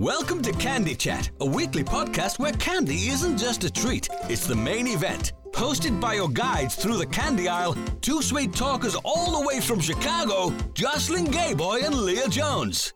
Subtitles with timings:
[0.00, 4.56] Welcome to Candy Chat, a weekly podcast where candy isn't just a treat, it's the
[4.56, 5.34] main event.
[5.52, 9.78] Hosted by your guides through the candy aisle, two sweet talkers all the way from
[9.78, 12.94] Chicago, Jocelyn Geboy and Leah Jones.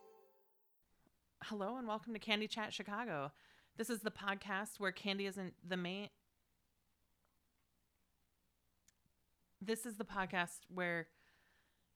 [1.42, 3.32] Hello and welcome to Candy Chat Chicago.
[3.76, 6.08] This is the podcast where candy isn't the main.
[9.60, 11.08] This is the podcast where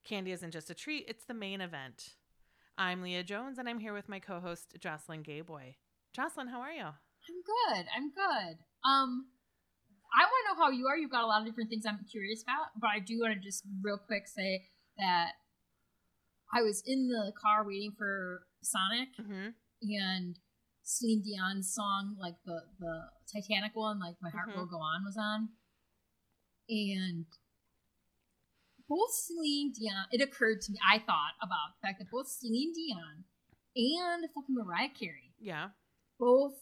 [0.04, 2.10] candy isn't just a treat, it's the main event.
[2.78, 5.74] I'm Leah Jones and I'm here with my co host, Jocelyn Geboy.
[6.14, 6.84] Jocelyn, how are you?
[6.84, 7.86] I'm good.
[7.94, 8.56] I'm good.
[8.88, 9.26] Um,
[10.14, 10.96] I want to know how you are.
[10.96, 13.40] You've got a lot of different things I'm curious about, but I do want to
[13.40, 14.62] just real quick say
[14.96, 15.32] that
[16.54, 19.48] I was in the car waiting for Sonic Mm-hmm.
[19.82, 20.38] and
[20.84, 23.00] Celine Dion's song, like the the
[23.30, 24.56] Titanic one, like "My Heart Mhm.
[24.56, 25.50] Will Go On" was on,
[26.70, 27.26] and
[28.88, 30.06] both Celine Dion.
[30.12, 30.78] It occurred to me.
[30.88, 33.24] I thought about the fact that both Celine Dion
[33.76, 35.68] and fucking Mariah Carey Yeah.
[36.18, 36.54] both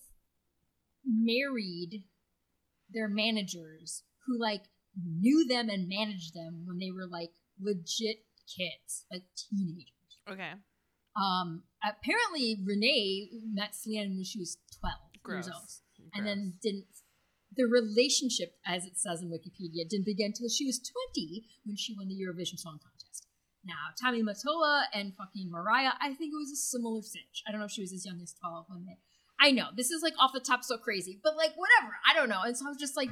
[1.05, 2.05] married
[2.91, 4.63] their managers who like
[5.05, 8.25] knew them and managed them when they were like legit
[8.57, 9.93] kids, like teenagers.
[10.29, 10.53] Okay.
[11.17, 15.47] Um, apparently Renee met Celine when she was twelve Gross.
[15.47, 16.87] years old, and then didn't.
[17.57, 21.95] The relationship, as it says in Wikipedia, didn't begin until she was twenty when she
[21.97, 23.27] won the Eurovision Song Contest.
[23.65, 27.43] Now, Tommy Mottola and fucking Mariah, I think it was a similar sitch.
[27.47, 28.99] I don't know if she was as young as twelve when they.
[29.41, 31.95] I know this is like off the top so crazy, but like whatever.
[32.09, 32.43] I don't know.
[32.43, 33.11] And so I was just like,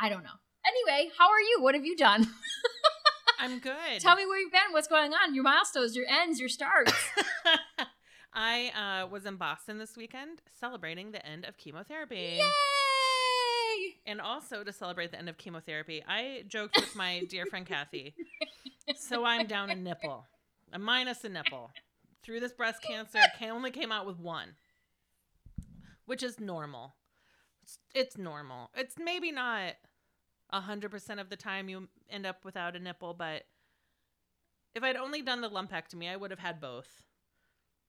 [0.00, 0.38] I don't know.
[0.66, 1.58] Anyway, how are you?
[1.60, 2.26] What have you done?
[3.38, 4.00] I'm good.
[4.00, 4.72] Tell me where you've been.
[4.72, 5.34] What's going on?
[5.34, 6.92] Your milestones, your ends, your starts.
[8.34, 12.38] I uh, was in Boston this weekend celebrating the end of chemotherapy.
[12.38, 12.77] Yay!
[14.08, 18.14] And also to celebrate the end of chemotherapy, I joked with my dear friend Kathy.
[18.96, 20.24] So I'm down a nipple,
[20.72, 21.70] a minus a nipple.
[22.24, 24.54] Through this breast cancer, I only came out with one,
[26.06, 26.94] which is normal.
[27.62, 28.70] It's, it's normal.
[28.74, 29.74] It's maybe not
[30.50, 33.42] hundred percent of the time you end up without a nipple, but
[34.74, 37.04] if I'd only done the lumpectomy, I would have had both.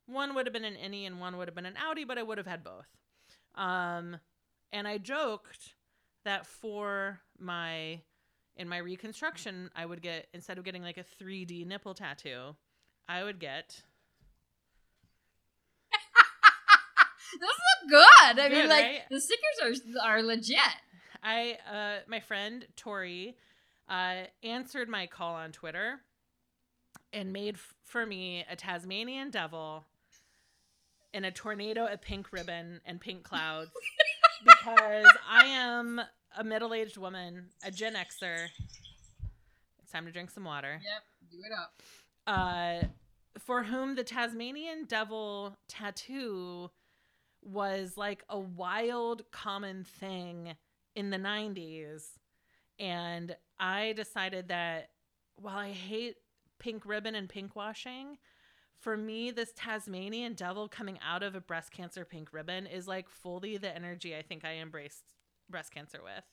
[0.05, 2.23] One would have been an innie and one would have been an outie, but I
[2.23, 2.87] would have had both.
[3.55, 4.17] Um,
[4.73, 5.75] and I joked
[6.25, 8.01] that for my
[8.55, 12.55] in my reconstruction, I would get instead of getting like a 3D nipple tattoo,
[13.07, 13.81] I would get
[17.39, 18.39] Those look good.
[18.39, 19.01] I Good, mean, like right?
[19.09, 20.57] the stickers are are legit.
[21.23, 23.35] I uh my friend Tori
[23.89, 25.99] uh answered my call on Twitter
[27.13, 29.85] and made f- for me a Tasmanian devil
[31.13, 33.71] in a tornado a pink ribbon and pink clouds
[34.43, 36.01] because I am
[36.37, 38.47] a middle-aged woman, a Gen Xer.
[39.81, 40.79] It's time to drink some water.
[40.83, 41.81] Yep, do it up.
[42.27, 42.87] uh,
[43.39, 46.69] for whom the Tasmanian devil tattoo
[47.41, 50.55] was like a wild common thing
[50.95, 52.03] in the 90s.
[52.79, 54.89] And I decided that
[55.35, 56.17] while I hate
[56.59, 58.17] pink ribbon and pink washing,
[58.79, 63.09] for me, this Tasmanian devil coming out of a breast cancer pink ribbon is like
[63.09, 65.03] fully the energy I think I embraced
[65.49, 66.23] breast cancer with.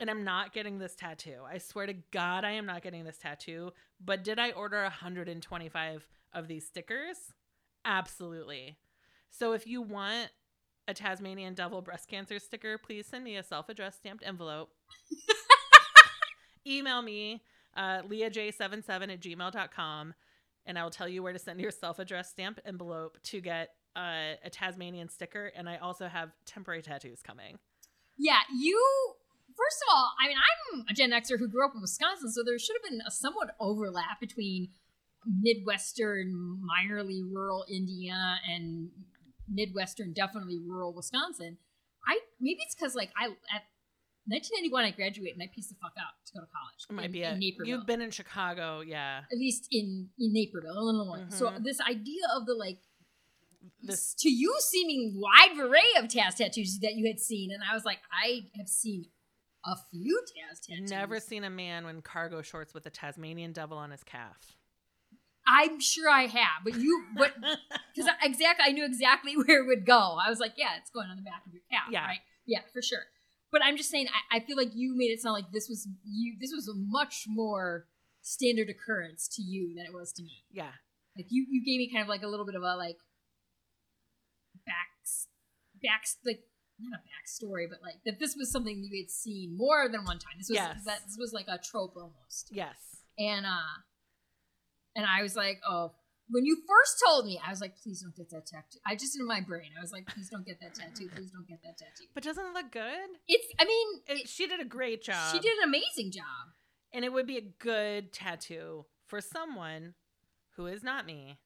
[0.00, 1.38] And I'm not getting this tattoo.
[1.48, 3.72] I swear to God, I am not getting this tattoo.
[4.04, 7.32] But did I order 125 of these stickers?
[7.84, 8.76] Absolutely.
[9.30, 10.30] So if you want
[10.86, 14.70] a Tasmanian devil breast cancer sticker, please send me a self addressed stamped envelope.
[16.66, 17.42] Email me,
[17.76, 20.14] uh, leahj77 at gmail.com,
[20.66, 23.70] and I will tell you where to send your self addressed stamp envelope to get
[23.96, 25.52] uh, a Tasmanian sticker.
[25.56, 27.58] And I also have temporary tattoos coming.
[28.18, 28.80] Yeah, you.
[29.56, 32.42] First of all, I mean, I'm a Gen Xer who grew up in Wisconsin, so
[32.44, 34.70] there should have been a somewhat overlap between
[35.26, 38.90] Midwestern, minorly rural Indiana and
[39.48, 41.58] Midwestern, definitely rural Wisconsin.
[42.06, 43.62] I maybe it's because like I at
[44.26, 46.86] 1991 I graduate and I piece the fuck out to go to college.
[46.88, 47.66] It might in, be in a, Naperville.
[47.66, 49.22] You've been in Chicago, yeah.
[49.30, 51.26] at least in in Naperville, Illinois.
[51.28, 51.62] So Mhm.
[51.64, 52.80] this idea of the like
[53.82, 57.74] This to you seeming wide array of Taz tattoos that you had seen, and I
[57.74, 59.06] was like, I have seen
[59.64, 60.90] a few Taz tattoos.
[60.90, 64.56] never seen a man in cargo shorts with a Tasmanian devil on his calf.
[65.46, 67.34] I'm sure I have, but you, but
[67.94, 70.16] because exactly, I knew exactly where it would go.
[70.22, 72.06] I was like, yeah, it's going on the back of your calf, Yeah.
[72.06, 72.20] right?
[72.46, 73.04] Yeah, for sure.
[73.54, 75.86] But I'm just saying, I, I feel like you made it sound like this was
[76.02, 76.34] you.
[76.40, 77.86] This was a much more
[78.20, 80.42] standard occurrence to you than it was to me.
[80.50, 80.72] yeah.
[81.16, 82.96] Like you, you gave me kind of like a little bit of a like
[84.66, 84.90] back,
[85.82, 86.40] back, like
[86.80, 90.18] not a backstory, but like that this was something you had seen more than one
[90.18, 90.34] time.
[90.38, 90.84] This was Yes.
[90.86, 92.48] that this was like a trope almost.
[92.50, 92.74] Yes.
[93.18, 93.78] And uh,
[94.96, 95.92] and I was like, oh,
[96.30, 98.78] when you first told me, I was like, please don't get that tattoo.
[98.86, 101.08] I just in my brain, I was like, please don't get that tattoo.
[101.14, 102.06] Please don't get that tattoo.
[102.14, 103.08] But doesn't it look good?
[103.28, 103.46] It's.
[103.60, 105.32] I mean, It, she did a great job.
[105.32, 106.52] she did an amazing job.
[106.92, 109.94] and it would be a good tattoo for someone
[110.56, 111.38] who is not me.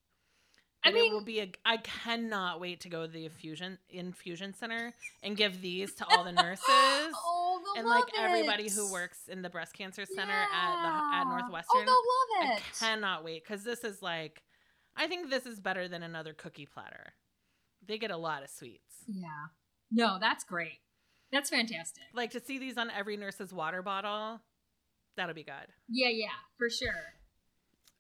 [0.85, 1.51] I And it mean- will be a.
[1.65, 6.23] I cannot wait to go to the infusion infusion center and give these to all
[6.23, 10.83] the nurses oh, and like love everybody who works in the breast cancer center at
[10.83, 11.85] the at Northwestern.
[11.89, 12.63] Oh, they'll love it!
[12.63, 14.41] I cannot wait because this is like,
[14.99, 17.15] I think this is better than another cookie platter.
[17.87, 19.05] They get a lot of sweets.
[19.06, 19.47] Yeah.
[19.91, 20.81] No, that's great.
[21.33, 22.03] That's fantastic.
[22.12, 24.41] Like to see these on every nurse's water bottle,
[25.17, 25.73] that'll be good.
[25.89, 26.27] Yeah, yeah,
[26.59, 27.15] for sure.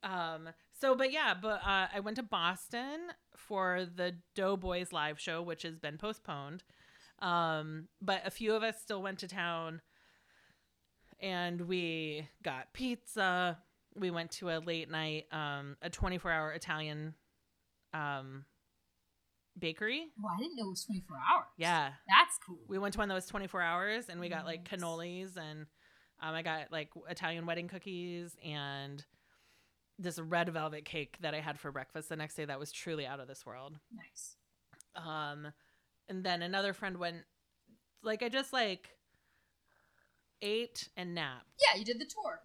[0.02, 0.48] Um.
[0.80, 3.00] So, but yeah, but uh, I went to Boston
[3.36, 6.62] for the Doughboys live show, which has been postponed.
[7.20, 9.80] Um, but a few of us still went to town,
[11.18, 13.58] and we got pizza.
[13.98, 17.14] We went to a late night, um, a twenty four hour Italian,
[17.92, 18.44] um,
[19.58, 20.06] bakery.
[20.22, 21.46] Well, I didn't know it was 24 hours.
[21.56, 22.60] Yeah, That's cool.
[22.68, 25.66] we went to one that was 24 hours and we got like cannolis and
[26.20, 29.04] um, i got like italian wedding cookies and
[29.98, 33.04] this red velvet cake that i had for breakfast the next day that was truly
[33.06, 34.36] out of this world Nice.
[34.94, 35.48] um,
[36.08, 37.18] and then another friend went
[38.02, 38.90] like i just like
[40.40, 42.40] ate and napped Yeah, you did the tour.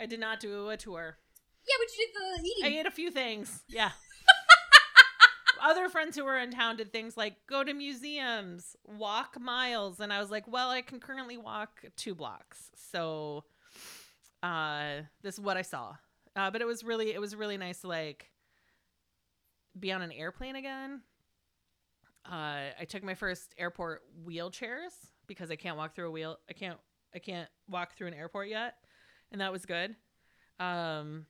[0.00, 1.18] I did not do a tour
[1.66, 2.64] Yeah, but you did the eating.
[2.76, 3.90] i ate a few things yeah
[5.62, 10.12] other friends who were in town did things like go to museums, walk miles, and
[10.12, 13.44] I was like, well, I can currently walk two blocks, so
[14.42, 15.94] uh, this is what I saw.
[16.36, 18.30] Uh, but it was really, it was really nice to like
[19.78, 21.00] be on an airplane again.
[22.30, 24.92] Uh, I took my first airport wheelchairs
[25.26, 26.36] because I can't walk through a wheel.
[26.48, 26.78] I can't,
[27.14, 28.74] I can't walk through an airport yet,
[29.32, 29.96] and that was good.
[30.58, 31.26] Um,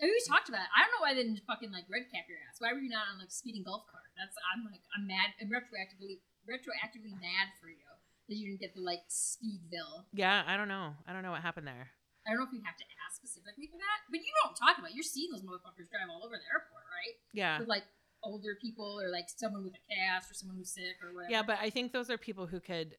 [0.00, 0.72] I mean, we talked about it.
[0.74, 2.58] I don't know why they didn't fucking like red cap your ass.
[2.58, 4.10] Why were you not on like speeding golf cart?
[4.18, 5.32] That's I'm like I'm mad.
[5.40, 7.86] I'm retroactively retroactively mad for you
[8.28, 10.10] that you didn't get the like Speedville.
[10.12, 10.94] yeah, I don't know.
[11.06, 11.90] I don't know what happened there.
[12.26, 14.54] I don't know if you have to ask specifically for that, but you know what
[14.54, 14.94] I'm talking about.
[14.94, 17.14] You're seeing those motherfuckers drive all over the airport, right?
[17.34, 17.58] Yeah.
[17.58, 17.82] With like
[18.22, 21.30] older people or like someone with a cast or someone who's sick or whatever.
[21.30, 22.94] Yeah, but I think those are people who could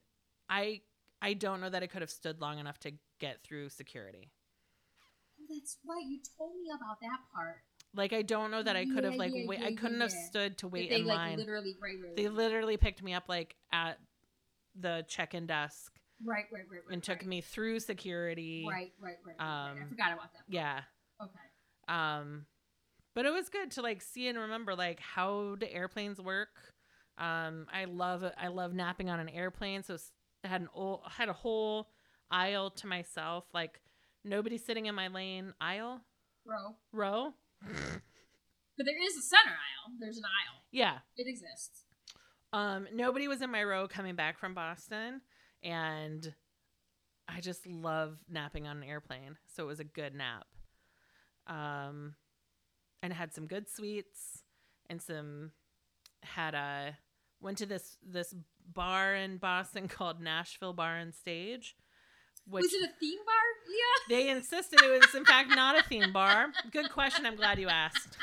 [0.50, 0.82] I
[1.24, 4.30] I don't know that I could have stood long enough to get through security.
[5.50, 6.04] That's right.
[6.06, 7.58] You told me about that part.
[7.96, 10.02] Like I don't know that I could have Yeah, like yeah, wait yeah, I couldn't
[10.02, 11.38] have stood to wait they in like line.
[11.38, 12.34] literally right, right, they right.
[12.34, 14.00] literally picked me up like at
[14.80, 15.94] the check-in desk
[16.26, 18.66] right, right, right, right, and took me through security.
[18.70, 19.36] Right, right, right.
[19.38, 19.48] right.
[19.48, 20.40] I Um, forgot about that.
[20.40, 20.50] part.
[20.50, 20.82] Yeah.
[21.22, 21.94] Okay.
[21.96, 22.46] Um
[23.16, 26.74] but it was good to like see and remember like how do airplanes work.
[27.18, 29.98] Um I love I love napping on an airplane so
[30.44, 31.90] I had an old, I had a whole
[32.32, 33.80] aisle to myself like
[34.24, 36.02] nobody sitting in my lane aisle
[36.46, 36.76] Bro.
[36.92, 37.34] row.
[38.76, 39.94] But there is a center aisle.
[40.00, 40.62] There's an aisle.
[40.72, 40.98] Yeah.
[41.16, 41.84] It exists.
[42.52, 45.22] Um nobody was in my row coming back from Boston
[45.62, 46.34] and
[47.28, 49.38] I just love napping on an airplane.
[49.56, 50.48] So it was a good nap.
[51.46, 52.16] Um
[53.04, 54.44] and had some good sweets
[54.90, 55.52] and some
[56.24, 56.98] had a
[57.42, 58.34] went to this this
[58.72, 61.76] bar in Boston called Nashville Bar and Stage.
[62.46, 63.36] Which was it a theme bar,
[63.70, 64.24] Leah?
[64.24, 66.48] they insisted it was in fact not a theme bar.
[66.72, 67.26] Good question.
[67.26, 68.18] I'm glad you asked.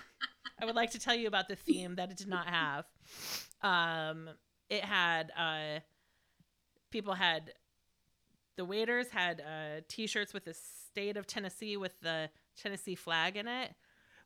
[0.60, 2.84] I would like to tell you about the theme that it did not have.
[3.62, 4.28] Um,
[4.68, 5.80] it had uh,
[6.90, 7.52] people had
[8.56, 12.28] the waiters had uh, T-shirts with the state of Tennessee with the
[12.60, 13.74] Tennessee flag in it.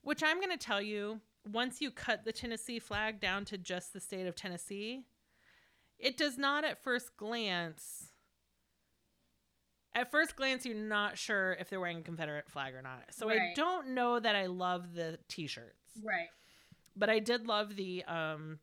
[0.03, 3.93] Which I'm going to tell you, once you cut the Tennessee flag down to just
[3.93, 5.05] the state of Tennessee,
[5.99, 8.09] it does not at first glance
[9.95, 13.05] at first glance you're not sure if they're wearing a confederate flag or not.
[13.11, 15.79] So i don't know that i love the t-shirts.
[16.05, 16.29] Right.
[16.97, 18.59] but i did love the um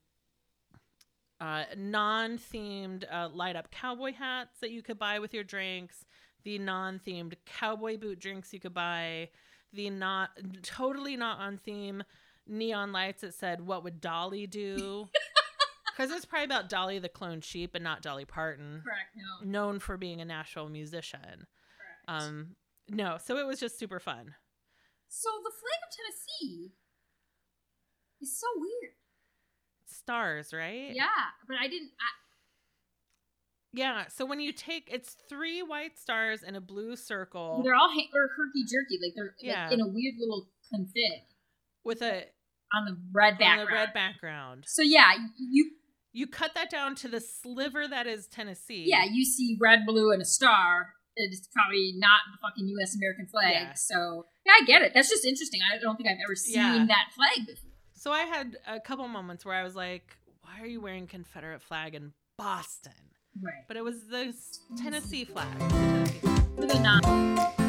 [1.40, 6.06] uh non-themed uh, light up cowboy hats that you could buy with your drinks
[6.44, 9.30] the non-themed cowboy boot drinks you could buy
[9.74, 10.32] the not
[10.64, 12.04] totally not on theme
[12.48, 15.08] neon lights that said what would dolly do
[15.96, 19.10] because it's probably about dolly the clone sheep and not dolly parton Correct.
[19.44, 19.50] No.
[19.50, 21.20] known for being a Nashville musician.
[21.48, 22.06] Correct.
[22.08, 22.56] Um,
[22.90, 24.34] no, so it was just super fun.
[25.08, 26.72] so the flag of Tennessee
[28.22, 28.94] is so weird.
[29.86, 30.92] Stars, right?
[30.94, 31.08] Yeah,
[31.48, 31.92] but I didn't.
[32.00, 32.10] I,
[33.74, 34.06] Yeah.
[34.08, 38.10] So when you take, it's three white stars and a blue circle they're all ha-
[38.14, 39.66] or herky jerky, like they're Yeah.
[39.66, 41.24] like in a weird little config
[41.84, 42.26] with a
[42.74, 43.60] on the red background.
[43.62, 44.64] on the red background.
[44.68, 45.72] So yeah, you
[46.14, 48.84] You cut that down to the sliver that is Tennessee.
[48.88, 50.90] yeah you see red, blue, and a star.
[51.16, 52.96] It's probably not the fucking U.S.
[52.96, 53.52] American flag.
[53.54, 53.74] Yeah.
[53.76, 54.92] So yeah, I get it.
[54.94, 55.60] That's just interesting.
[55.62, 56.86] I don't think I've ever seen Yeah.
[56.88, 57.70] that flag before.
[57.94, 61.62] So I had a couple moments where I was like, why are you wearing Confederate
[61.62, 62.94] flag in Boston?
[63.42, 63.64] Right.
[63.68, 64.34] But it was the
[64.82, 65.60] Tennessee flag.
[65.60, 67.61] Tennessee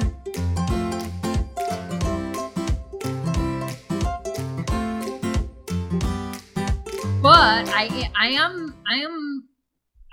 [7.43, 9.49] But I I am I am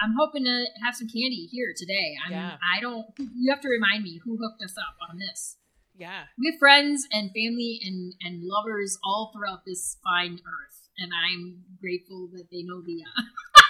[0.01, 2.15] I'm hoping to have some candy here today.
[2.25, 2.57] I'm Yeah.
[2.75, 5.57] I don't you have to remind me who hooked us up on this.
[5.95, 6.23] Yeah.
[6.39, 11.65] We have friends and family and and lovers all throughout this fine earth, and I'm
[11.79, 13.03] grateful that they know the.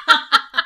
[0.07, 0.61] Uh,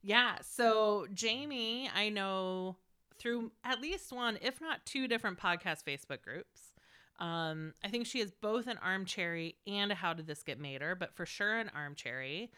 [0.00, 0.38] Yeah.
[0.40, 2.78] So Jamie, I know
[3.18, 6.73] through at least one, if not two different podcast Facebook groups.
[7.20, 10.80] Um, I think she is both an armcherry and a How Did This Get made
[10.80, 12.50] Mater, but for sure an armcherry.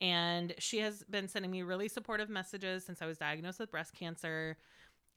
[0.00, 3.94] And she has been sending me really supportive messages since I was diagnosed with breast
[3.94, 4.56] cancer.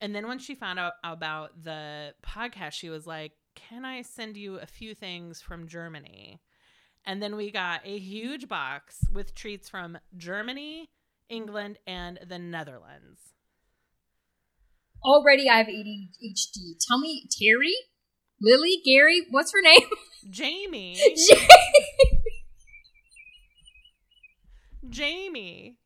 [0.02, 4.38] And then when she found out about the podcast, she was like, Can I send
[4.38, 6.42] you a few things from Germany?
[7.06, 10.90] And then we got a huge box with treats from Germany,
[11.30, 13.34] England, and the Netherlands.
[15.04, 16.76] already, I have ADHD.
[16.88, 17.74] Tell me, Terry,
[18.42, 19.88] Lily, Gary, what's her name?
[20.30, 20.98] Jamie,
[24.90, 25.78] Jamie.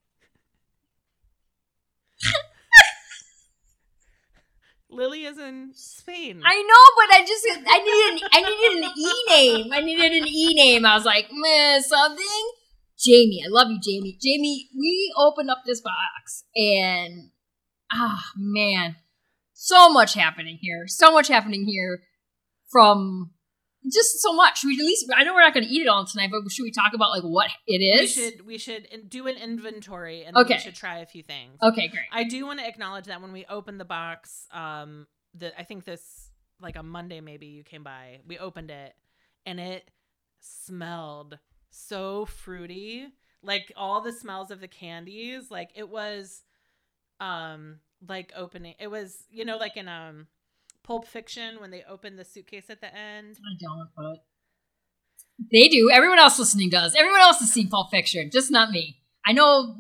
[4.89, 6.41] Lily is in Spain.
[6.45, 9.73] I know, but I just I needed an, I needed an E name.
[9.73, 10.85] I needed an E name.
[10.85, 12.51] I was like, meh, something.
[12.97, 14.17] Jamie, I love you, Jamie.
[14.21, 17.31] Jamie, we opened up this box and
[17.91, 18.95] ah man,
[19.53, 20.85] so much happening here.
[20.87, 22.01] So much happening here
[22.75, 23.31] from
[23.89, 24.63] just so much.
[24.65, 26.63] We at least I know we're not going to eat it all tonight, but should
[26.63, 28.01] we talk about like what it is?
[28.01, 30.55] we should we should do an inventory and Okay.
[30.55, 31.57] we should try a few things.
[31.61, 32.03] Okay, great.
[32.11, 35.85] I do want to acknowledge that when we opened the box, um, the I think
[35.85, 38.93] this like a Monday maybe you came by, we opened it
[39.45, 39.89] and it
[40.39, 41.37] smelled
[41.69, 43.07] so fruity,
[43.43, 46.43] like all the smells of the candies, like it was,
[47.19, 48.75] um, like opening.
[48.79, 50.27] It was you know like in um,
[50.85, 53.37] Pulp Fiction when they open the suitcase at the end.
[53.39, 54.23] I don't, but
[55.51, 55.89] they do.
[55.91, 56.95] Everyone else listening does.
[56.95, 58.97] Everyone else has seen Pulp Fiction, just not me.
[59.25, 59.75] I know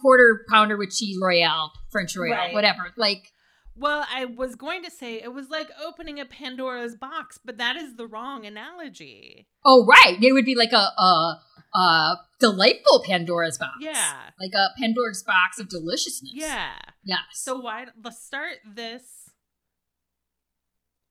[0.00, 2.54] quarter pounder with cheese royale, French royale, Right.
[2.54, 2.92] whatever.
[2.96, 3.32] Like,
[3.76, 7.76] Well, I was going to say it was like opening a Pandora's box, but that
[7.76, 9.48] is the wrong analogy.
[9.64, 11.40] oh right, it would be like a a,
[11.74, 13.72] a delightful Pandora's box.
[13.80, 14.14] Yeah.
[14.40, 16.32] like a Pandora's box of deliciousness.
[16.34, 16.72] Yeah.
[17.04, 17.20] Yes.
[17.34, 19.29] So why let's start this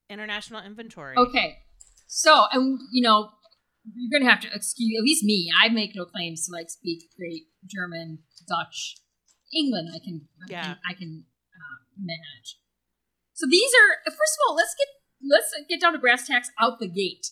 [0.10, 1.16] international inventory.
[1.18, 1.58] Okay.
[2.08, 3.30] So, and you know,
[3.96, 5.50] you're gonna have to excuse at least me.
[5.64, 8.98] I make no claims to like speak great German, Dutch,
[9.54, 9.90] England.
[9.94, 10.64] I can, I Yeah.
[10.64, 11.24] can, I can
[11.56, 12.58] uh, manage.
[13.34, 14.88] So these are first of all, let's get
[15.30, 17.28] let's get down to brass tacks out the gate.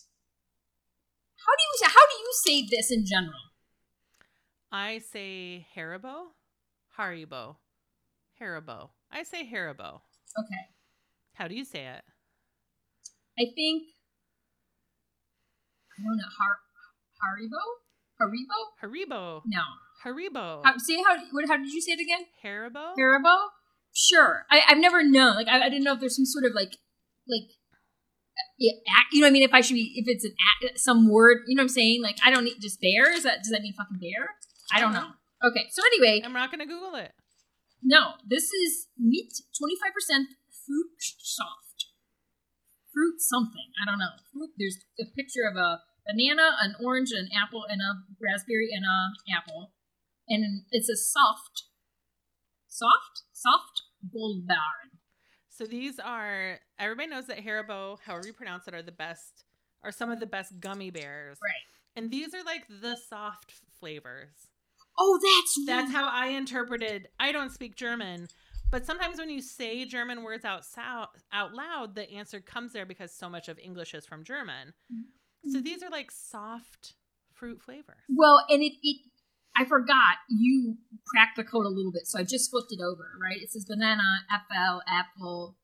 [1.46, 3.40] How do you how do you say this in general?
[4.70, 6.32] I say Haribo,
[6.98, 7.56] Haribo,
[8.40, 8.90] Haribo.
[9.10, 10.00] I say Haribo.
[10.38, 10.64] Okay,
[11.34, 12.04] How do you say it?
[13.38, 13.82] I think
[15.98, 16.30] I don't know.
[16.38, 16.58] Har
[17.22, 17.62] Haribo,
[18.20, 18.58] Haribo.
[18.82, 19.62] Haribo, No.
[20.04, 22.26] Haribo, How, say how what, how did you say it again?
[22.44, 22.94] Haribo.
[22.98, 23.48] Haribo?
[23.92, 24.44] Sure.
[24.50, 25.34] I, I've never known.
[25.34, 26.76] Like, I, I didn't know if there's some sort of like,
[27.26, 27.50] like,
[28.56, 28.70] yeah,
[29.12, 29.42] you know what I mean?
[29.42, 32.02] If I should be, if it's an some word, you know what I'm saying?
[32.02, 33.12] Like, I don't need just bear.
[33.12, 34.30] Is that does that mean fucking bear?
[34.72, 35.08] I don't know.
[35.42, 35.66] Okay.
[35.72, 37.10] So anyway, I'm not gonna Google it.
[37.82, 40.22] no, this is meat, 25%
[40.66, 41.67] fruit soft.
[42.98, 43.70] Fruit something.
[43.78, 44.10] I don't know.
[44.32, 44.50] Fruit.
[44.58, 48.98] There's a picture of a banana, an orange, an apple, and a raspberry, and a
[49.38, 49.70] apple,
[50.26, 51.70] and it's a soft,
[52.66, 54.98] soft, soft gold baron.
[55.48, 59.44] So these are everybody knows that Haribo, however you pronounce it, are the best
[59.84, 61.38] are some of the best gummy bears.
[61.40, 62.02] Right.
[62.02, 64.34] And these are like the soft flavors.
[64.98, 67.06] Oh, that's That's how I interpreted.
[67.20, 68.26] I don't speak German,
[68.70, 72.86] but sometimes when you say German words out sou- out loud, the answer comes there
[72.86, 74.74] because so much of English is from German.
[75.46, 75.64] So mm-hmm.
[75.64, 76.94] these are like soft
[77.32, 78.02] fruit flavors.
[78.08, 78.98] Well, and it, it
[79.56, 83.04] I forgot you cracked the code a little bit, so I just flipped it over.
[83.20, 85.56] Right, it says banana, FL, apple,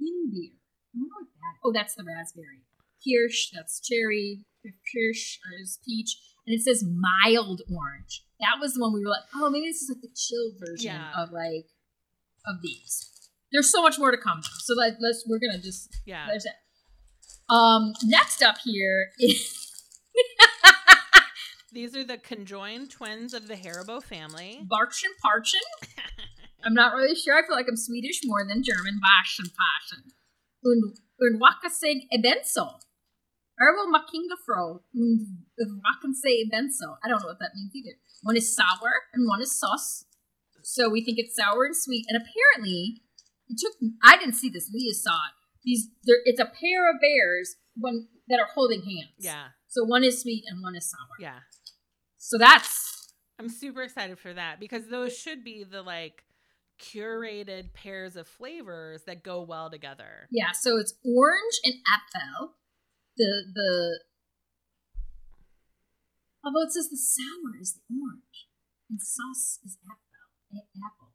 [0.00, 0.58] Himbeer.
[0.94, 1.58] I wonder what that.
[1.64, 2.62] Oh, that's the raspberry.
[3.04, 4.44] Kirsch, that's cherry.
[4.64, 8.24] Kirsch is peach, and it says mild orange.
[8.40, 10.96] That was the one we were like, oh, maybe this is like the chill version
[10.96, 11.22] Yeah.
[11.22, 11.66] of like
[12.46, 13.10] of these.
[13.52, 14.58] There's so much more to come, though.
[14.60, 16.26] so let, let's we're gonna just Yeah.
[16.28, 16.52] there's it.
[17.48, 19.60] Um, next up here is
[21.72, 24.60] These are the conjoined twins of the Haribo family.
[24.70, 25.64] Barchen Parchen.
[26.64, 27.36] I'm not really sure.
[27.36, 29.00] I feel like I'm Swedish more than German.
[29.02, 30.12] Barchen Parchen.
[30.64, 32.78] Und, und Wakasig Ebenso.
[33.58, 34.82] Herbal Makinga Fro
[36.14, 36.96] say Benso.
[37.04, 37.96] I don't know what that means either.
[38.22, 40.04] One is sour and one is sauce.
[40.64, 42.06] So we think it's sour and sweet.
[42.08, 43.02] And apparently,
[43.48, 43.72] it took.
[44.02, 44.70] I didn't see this.
[44.72, 45.34] Leah saw it.
[45.62, 45.88] These.
[46.04, 49.18] There, it's a pair of bears one that are holding hands.
[49.18, 49.48] Yeah.
[49.68, 51.16] So one is sweet and one is sour.
[51.18, 51.40] Yeah.
[52.16, 56.24] So that's I'm super excited for that because those should be the like
[56.80, 60.28] curated pairs of flavors that go well together.
[60.30, 60.52] yeah.
[60.52, 62.54] So it's orange and apple.
[63.16, 63.98] The the.
[66.44, 68.48] Although it says the sour is the orange
[68.90, 70.03] and sauce is apple.
[70.60, 71.12] Apple.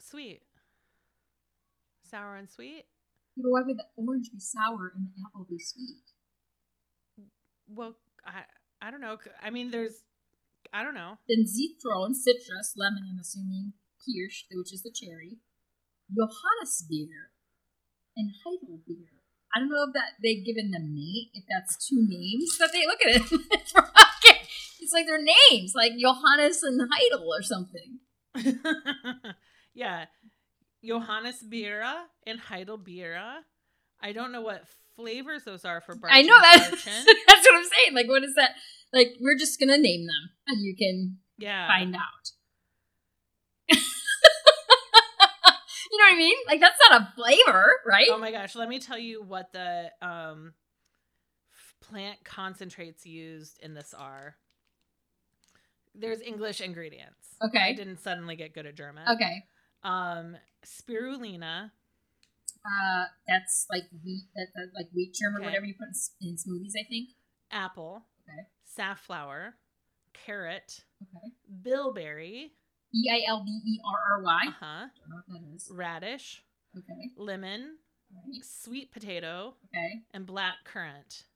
[0.00, 0.42] Sweet.
[2.08, 2.86] Sour and sweet?
[3.36, 6.02] But why would the orange be sour and the apple be sweet?
[7.68, 8.44] Well, I
[8.80, 9.18] I don't know.
[9.42, 10.02] I mean, there's
[10.72, 11.18] I don't know.
[11.28, 15.38] Then Zitron, citrus, lemon, I'm assuming, Kirsch, which is the cherry,
[16.10, 17.30] Johannesbeer,
[18.16, 19.18] and Heidelbeer.
[19.54, 22.86] I don't know if that they've given them name, if that's two names, but they
[22.86, 23.22] look at it.
[24.80, 28.00] it's like their names, like Johannes and Heidel or something.
[29.74, 30.06] yeah.
[30.84, 31.94] Johannes Bira
[32.26, 33.38] and Heidelbeera.
[34.00, 34.64] I don't know what
[34.96, 36.70] flavors those are for Barchin I know that.
[36.70, 37.94] That's what I'm saying.
[37.94, 38.52] Like, what is that?
[38.92, 41.66] Like, we're just gonna name them, and you can Yeah.
[41.66, 42.02] find out.
[43.70, 43.76] you
[45.98, 46.36] know what I mean?
[46.46, 48.08] Like, that's not a flavor, right?
[48.10, 50.54] Oh my gosh, let me tell you what the um
[51.80, 54.36] plant concentrates used in this are.
[55.94, 57.36] There's English ingredients.
[57.42, 57.58] Okay.
[57.60, 59.04] I didn't suddenly get good at German.
[59.08, 59.44] Okay.
[59.82, 61.70] Um spirulina,
[62.64, 65.88] Uh, that's like wheat, that, that like wheat germ or whatever you put
[66.20, 66.72] in, in smoothies.
[66.78, 67.10] I think.
[67.50, 68.46] apple, Okay.
[68.64, 69.54] safflower,
[70.12, 71.32] carrot, Okay.
[71.62, 72.52] bilberry,
[72.92, 74.44] B i l b e r r y.
[74.44, 75.70] Don't know what that is.
[75.72, 76.42] radish,
[76.76, 77.10] Okay.
[77.16, 77.78] lemon,
[78.10, 78.44] Right.
[78.44, 80.02] sweet potato, Okay.
[80.12, 81.27] and black currant.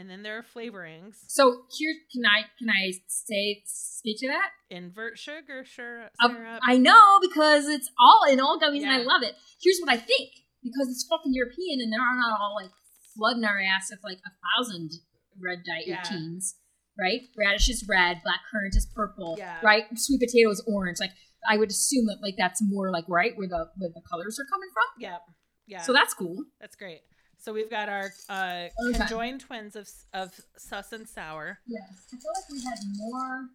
[0.00, 1.16] And then there are flavorings.
[1.28, 4.48] So here, can I can I say speak to that?
[4.70, 6.12] Invert sugar syrup.
[6.24, 9.34] Um, I know because it's all in all gummies and I love it.
[9.62, 10.30] Here's what I think
[10.62, 12.70] because it's fucking European and they're not all like
[13.14, 14.90] flooding our ass with like a thousand
[15.38, 16.00] red dye Yeah.
[16.02, 16.54] 18s,
[16.98, 17.20] right?
[17.36, 19.58] Radish is red, black currant is purple, Yeah.
[19.62, 19.84] right?
[19.96, 20.98] Sweet potato is orange.
[20.98, 21.12] Like
[21.46, 24.46] I would assume that like that's more like right where the where the colors are
[24.50, 25.02] coming from.
[25.02, 25.18] yeah.
[25.66, 25.82] Yeah.
[25.82, 26.44] So that's cool.
[26.60, 27.02] That's great.
[27.40, 31.58] So we've got our uh, conjoined twins of of sus and sour.
[31.66, 33.48] Yes, I feel like we had more.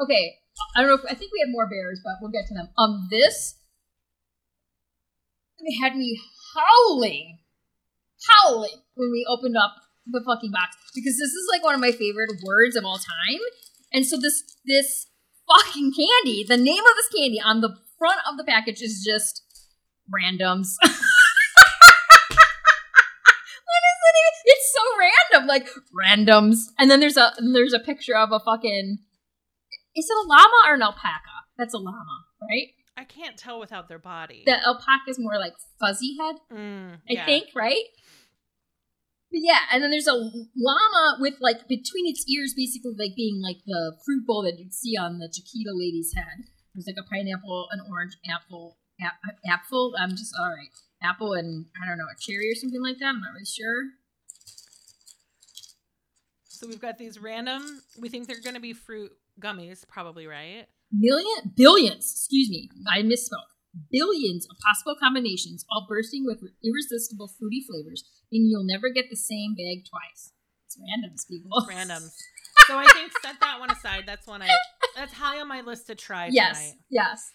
[0.00, 0.36] Okay,
[0.76, 0.94] I don't know.
[0.94, 2.68] If, I think we had more bears, but we'll get to them.
[2.78, 3.56] Um, this
[5.58, 6.20] they had me
[6.54, 7.38] howling,
[8.30, 9.74] howling when we opened up
[10.06, 13.40] the fucking box because this is like one of my favorite words of all time.
[13.92, 15.06] And so this this
[15.48, 19.42] fucking candy, the name of this candy on the front of the package is just
[20.06, 20.68] randoms.
[23.66, 24.34] What is it even?
[24.46, 24.68] It's
[25.40, 26.56] random, like randoms.
[26.78, 28.98] And then there's a there's a picture of a fucking.
[29.94, 31.46] Is it a llama or an alpaca?
[31.56, 32.68] That's a llama, right?
[32.98, 34.42] I can't tell without their body.
[34.46, 37.84] The alpaca is more like fuzzy head, Mm, I think, right?
[39.30, 43.42] But yeah, and then there's a llama with like between its ears, basically like being
[43.42, 46.48] like the fruit bowl that you'd see on the Chiquita lady's head.
[46.74, 49.94] There's like a pineapple, an orange apple, ap- apple.
[49.98, 50.72] I'm just all right,
[51.02, 53.06] apple and I don't know a cherry or something like that.
[53.16, 53.92] I'm not really sure.
[56.56, 57.82] So we've got these random.
[58.00, 60.66] We think they're going to be fruit gummies, probably right.
[60.92, 63.50] million billions excuse me i misspoke
[63.90, 69.16] billions of possible combinations all bursting with irresistible fruity flavors and you'll never get the
[69.16, 70.32] same bag twice
[70.64, 72.14] it's randoms people Randoms.
[72.66, 74.04] so I think set that one aside.
[74.06, 74.48] That's one I.
[74.96, 76.74] That's high on my list to try yes tonight.
[76.90, 77.32] yes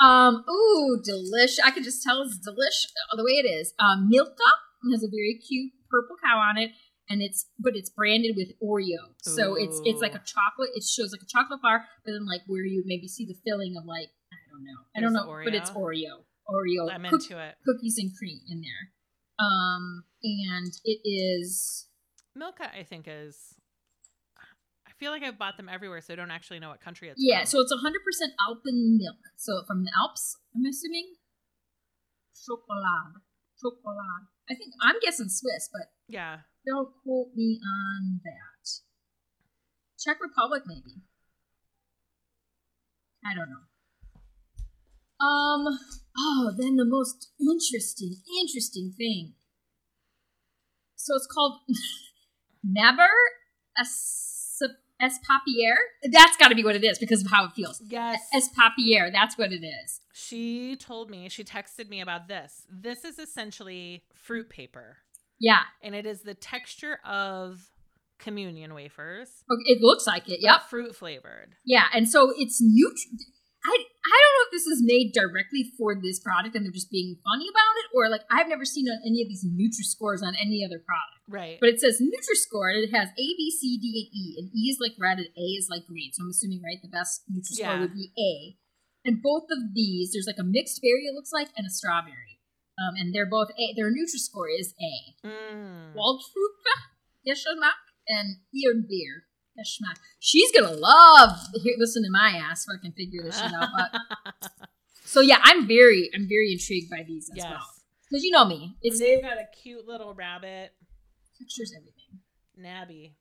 [0.00, 4.08] um ooh delish i could just tell it's delish uh, the way it is um
[4.08, 4.50] milka
[4.92, 6.70] has a very cute purple cow on it
[7.12, 11.12] and it's but it's branded with oreo so it's it's like a chocolate it shows
[11.12, 14.08] like a chocolate bar but then like where you maybe see the filling of like
[14.32, 16.24] i don't know i don't know but it's Oreo?
[16.48, 17.54] oreo oreo I'm cook- into it.
[17.66, 18.82] cookies and cream in there.
[19.38, 21.88] Um, and it is
[22.36, 23.36] Milka, I think is.
[24.86, 27.18] I feel like I've bought them everywhere, so I don't actually know what country it's
[27.18, 27.46] yeah, from.
[27.46, 27.88] so it's 100%
[28.48, 29.18] Alpen milk.
[29.36, 31.14] So from the Alps, I'm assuming.
[32.46, 33.22] Chocolade,
[33.60, 34.26] chocolade.
[34.50, 36.38] I think I'm guessing Swiss, but yeah.
[36.66, 38.68] don't quote me on that.
[39.98, 41.02] Czech Republic, maybe.
[43.24, 43.66] I don't know.
[45.24, 45.78] Um.
[46.18, 49.34] Oh, then the most interesting, interesting thing.
[50.96, 51.60] So it's called
[52.64, 53.08] Never
[55.02, 55.74] Espapier.
[56.10, 57.80] That's got to be what it is because of how it feels.
[57.84, 58.20] Yes.
[58.34, 59.10] Espapier.
[59.12, 60.00] That's what it is.
[60.12, 62.66] She told me, she texted me about this.
[62.70, 64.98] This is essentially fruit paper.
[65.42, 65.62] Yeah.
[65.82, 67.60] and it is the texture of
[68.18, 69.28] communion wafers.
[69.66, 70.40] It looks like it.
[70.40, 70.62] Yep.
[70.70, 71.56] fruit flavored.
[71.66, 73.18] Yeah, and so it's neutral.
[73.64, 76.90] I I don't know if this is made directly for this product and they're just
[76.90, 80.22] being funny about it, or like I've never seen on any of these Nutri scores
[80.22, 81.22] on any other product.
[81.30, 81.58] Right.
[81.60, 84.46] But it says Nutri score and it has A, B, C, D, and E, and
[84.54, 86.10] E is like red and A is like green.
[86.12, 87.80] So I'm assuming right the best Nutri score Yeah.
[87.80, 88.58] would be A.
[89.04, 92.31] And both of these, there's like a mixed berry it looks like and a strawberry,
[92.88, 93.74] um, and they're both A.
[93.76, 95.26] Their Nutri score is A.
[95.26, 95.94] Mm.
[95.94, 96.82] Waldfrucht,
[97.26, 99.26] Geschmack, and Erdbeer.
[99.58, 99.98] Geschmack.
[100.18, 103.68] She's gonna love hear, listen to my ass fucking figure this shit out.
[103.76, 104.50] But
[105.04, 107.50] so yeah, I'm very, I'm very intrigued by these as yes.
[107.50, 107.66] well
[108.12, 110.72] because you know me, it's They've got a cute little rabbit,
[111.38, 112.20] textures everything.
[112.58, 113.14] Nabby.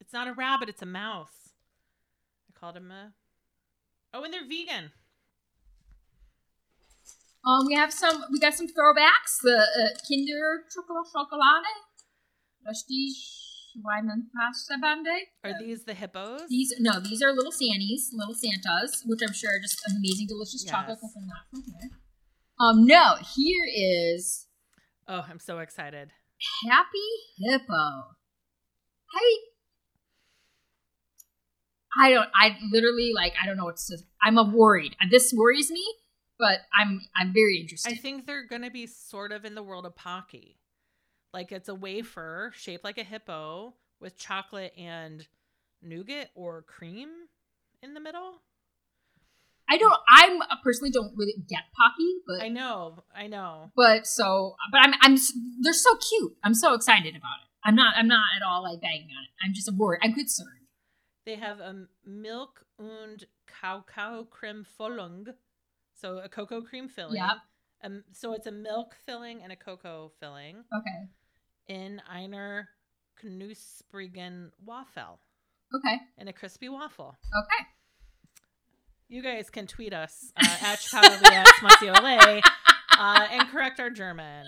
[0.00, 1.52] It's not a rabbit, it's a mouse.
[2.50, 3.12] I called him a.
[4.12, 4.90] Oh, and they're vegan.
[7.46, 9.38] Um, we have some, we got some throwbacks.
[9.42, 11.40] The uh, Kinder Chocolate Chocolate,
[12.66, 13.14] Rusty.
[15.44, 16.42] Are these the hippos?
[16.48, 20.64] These no, these are little Sannies, little Santas, which I'm sure are just amazing, delicious
[20.64, 20.98] chocolate Yes.
[21.00, 21.90] because they're not from here.
[22.58, 24.46] Um, no, here is
[25.06, 26.10] oh, I'm so excited.
[26.66, 27.72] Happy Hippo.
[29.14, 29.36] I
[32.00, 33.98] I don't I literally like I don't know what to.
[34.22, 34.96] I'm a worried.
[35.10, 35.84] This worries me,
[36.38, 37.92] but I'm I'm very interested.
[37.92, 40.58] I think they're gonna be sort of in the world of Pocky.
[41.32, 45.26] Like it's a wafer shaped like a hippo with chocolate and
[45.82, 47.08] nougat or cream
[47.82, 48.42] in the middle.
[49.68, 53.72] I don't I'm I personally don't really get Pocky, but I know, I know.
[53.74, 55.16] but so but I'm I'm
[55.60, 56.36] they're so cute.
[56.44, 57.48] I'm so excited about it.
[57.64, 59.30] I'm not I'm not at all like banging on it.
[59.44, 60.00] I'm just worried.
[60.02, 60.50] I'm concerned.
[61.24, 65.26] They have a milk und Kakao Creme Füllung,
[65.96, 67.16] so a cocoa cream filling.
[67.16, 67.36] Yep.
[67.84, 71.08] Um, so it's a milk filling and a cocoa filling Okay.
[71.80, 72.68] in einer
[73.22, 75.18] Knusprigen Waffel,
[75.74, 75.98] Okay.
[76.18, 77.16] in a crispy waffle.
[77.42, 77.66] Okay.
[79.08, 81.46] You guys can tweet us uh, at Chicago at
[82.98, 84.46] uh, and correct our German.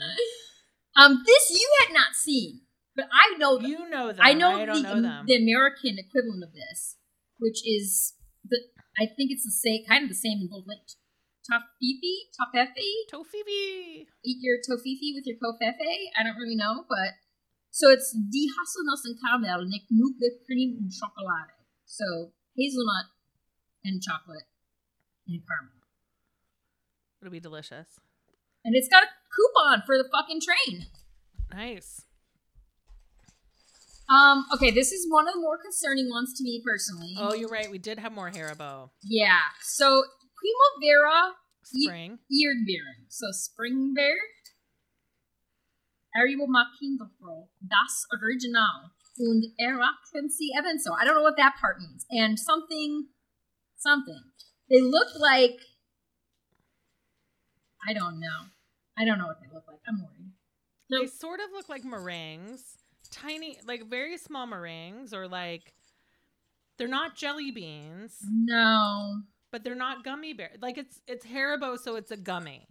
[0.97, 2.63] Um this you had not seen,
[2.97, 4.19] but I know You know them.
[4.21, 5.27] I know, I the, know them.
[5.27, 6.97] the American equivalent of this,
[7.39, 8.59] which is the
[8.99, 10.65] I think it's the same kind of the same in both
[11.49, 12.87] tofifi, tofefe.
[13.13, 14.07] Tofifi.
[14.25, 15.91] Eat your tofifi with your kofefe.
[16.19, 17.15] I don't really know, but
[17.71, 21.53] so it's die Haselnuss and Caramel mit Nougat Cream und Schokolade.
[21.87, 23.07] So hazelnut
[23.85, 24.45] and chocolate
[25.27, 25.73] and caramel,
[27.23, 27.99] It'll be delicious.
[28.65, 30.87] and it's got a coupon for the fucking train.
[31.53, 32.03] Nice.
[34.11, 34.47] Um.
[34.55, 37.15] Okay, this is one of the more concerning ones to me personally.
[37.19, 37.71] Oh, you're right.
[37.71, 38.89] We did have more Haribo.
[39.03, 39.39] Yeah.
[39.63, 40.03] So
[40.39, 42.19] Primavera Spring.
[42.31, 43.07] Erdbeeren.
[43.09, 44.17] So Springbeer.
[46.17, 47.49] Aribo Makindofro.
[47.61, 48.91] Das Original.
[49.19, 50.93] Und erachten Sie ebenso.
[50.95, 52.07] I don't know what that part means.
[52.11, 53.09] And something,
[53.77, 54.23] something.
[54.71, 55.59] They look like.
[57.89, 58.47] I don't know.
[58.97, 59.81] I don't know what they look like.
[59.89, 60.33] I'm worried.
[60.91, 61.09] They Nope.
[61.09, 62.63] sort of look like meringues,
[63.11, 65.73] tiny, like very small meringues, or like
[66.79, 69.23] they're not jelly beans, No.
[69.53, 70.51] But they're not gummy bear.
[70.61, 72.67] Like it's it's Haribo, so it's a gummy,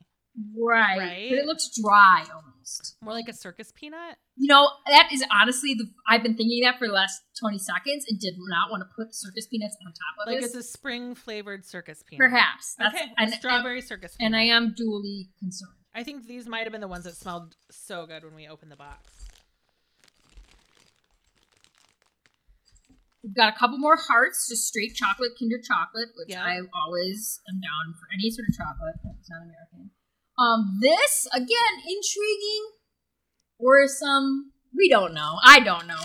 [0.56, 0.98] Right.
[1.00, 1.28] Right?
[1.32, 2.96] But it looks dry almost.
[3.02, 4.18] more like a circus peanut.
[4.36, 8.06] You know, that is honestly the I've been thinking that for the last 20 seconds
[8.08, 10.54] and did not want to put circus peanuts on top of Like this.
[10.56, 12.30] it's a spring flavored circus peanut.
[12.30, 12.76] Perhaps.
[12.78, 14.42] That's, Okay, and, a strawberry circus And, peanut.
[14.42, 15.72] and I am duly concerned.
[15.96, 18.72] I think these might have been the ones that smelled so good when we opened
[18.72, 19.17] the box.
[23.28, 26.46] We've got a couple more hearts, just straight chocolate, Kinder chocolate, which Yeah.
[26.46, 29.92] I always am down for any sort of chocolate that's not American.
[30.40, 32.72] Um, this again intriguing,
[33.60, 35.40] or some we don't know.
[35.44, 36.00] I don't know.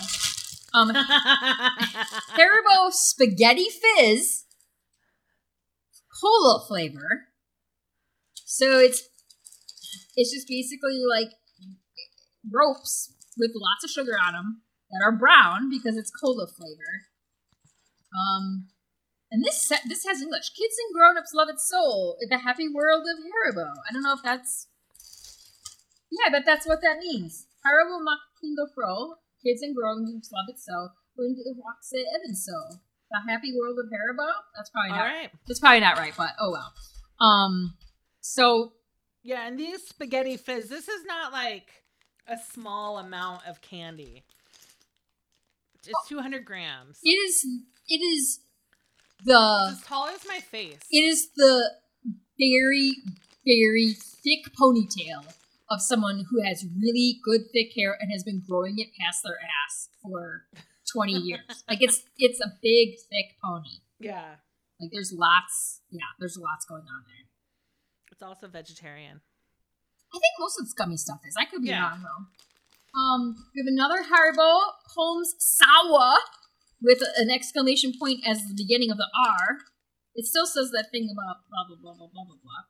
[0.74, 0.90] Um,
[2.34, 4.44] Haribo spaghetti fizz,
[6.20, 7.28] cola flavor.
[8.46, 9.08] So it's
[10.16, 11.28] it's just basically like
[12.50, 17.11] ropes with lots of sugar on them that are brown because it's cola flavor.
[18.12, 18.68] Um,
[19.30, 20.50] and this this has English.
[20.50, 22.16] Kids and grown-ups love it so.
[22.28, 23.72] The happy world of Haribo.
[23.88, 24.68] I don't know if that's.
[26.10, 27.46] Yeah, but that's what that means.
[27.64, 29.14] Haribo Makindo Pro.
[29.42, 30.90] Kids and grown-ups love it so.
[31.18, 32.52] Und Waxe Even so.
[33.10, 34.28] The happy world of Haribo.
[34.56, 35.04] That's probably not.
[35.04, 35.30] right.
[35.48, 36.72] That's probably not right, but oh well.
[37.20, 37.74] Um.
[38.20, 38.72] So
[39.22, 41.84] Yeah, and these spaghetti fizz, this is not like
[42.26, 44.24] a small amount of candy.
[45.84, 46.98] It's 200 grams.
[47.02, 47.44] it is.
[47.88, 48.40] It is
[49.24, 49.68] the.
[49.72, 50.78] As tall as my face.
[50.90, 51.70] It is the
[52.38, 52.92] very,
[53.44, 55.34] very thick ponytail
[55.70, 59.38] of someone who has really good thick hair and has been growing it past their
[59.66, 60.44] ass for
[60.92, 61.64] 20 years.
[61.68, 63.80] like it's it's a big thick pony.
[63.98, 64.36] Yeah.
[64.80, 67.26] Like there's lots, yeah, there's lots going on there.
[68.10, 69.20] It's also vegetarian.
[70.14, 71.34] I think most of the gummy stuff is.
[71.38, 71.88] I could be Yeah.
[71.88, 72.98] wrong though.
[73.00, 74.60] Um, we have another Haribo
[74.94, 76.18] Holmes Sawa
[76.82, 79.58] with an exclamation point as the beginning of the R.
[80.14, 82.62] It still says that thing about blah blah blah blah blah blah blah.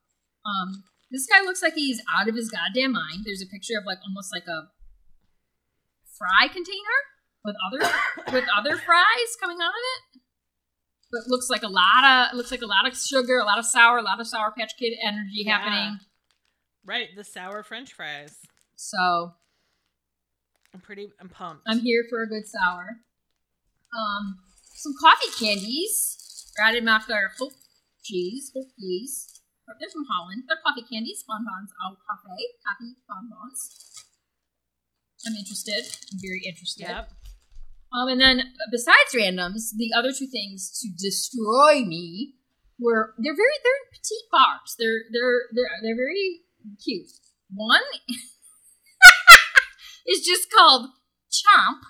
[0.46, 3.24] Um, this guy looks like he's out of his goddamn mind.
[3.24, 4.70] There's a picture of like almost like a
[6.16, 6.98] fry container
[7.44, 7.80] with other
[8.32, 10.20] with other fries coming out of it.
[11.10, 13.66] But looks like a lot of looks like a lot of sugar, a lot of
[13.66, 15.58] sour, a lot of sour patch kid energy Yeah.
[15.58, 15.98] happening.
[16.84, 18.38] Right, the sour French fries.
[18.76, 19.32] So
[20.74, 21.12] I'm pretty.
[21.20, 21.62] I'm pumped.
[21.66, 22.96] I'm here for a good sour.
[23.92, 24.38] Um,
[24.74, 26.18] some coffee candies.
[26.60, 27.52] Rademaker Hope
[28.02, 29.40] cheese, Hopies.
[29.80, 30.44] They're from Holland.
[30.48, 33.70] They're coffee candies, bonbons au cafe, coffee bonbons.
[35.26, 35.86] I'm interested.
[36.12, 36.88] I'm very interested.
[36.88, 37.10] Yep.
[37.92, 42.34] Um, and then besides randoms, the other two things to destroy me
[42.78, 44.74] were they're very they're petite bars.
[44.78, 46.40] They're they're they're they're very
[46.82, 47.08] cute.
[47.54, 47.82] One
[50.06, 50.88] is just called
[51.30, 51.80] Chomp,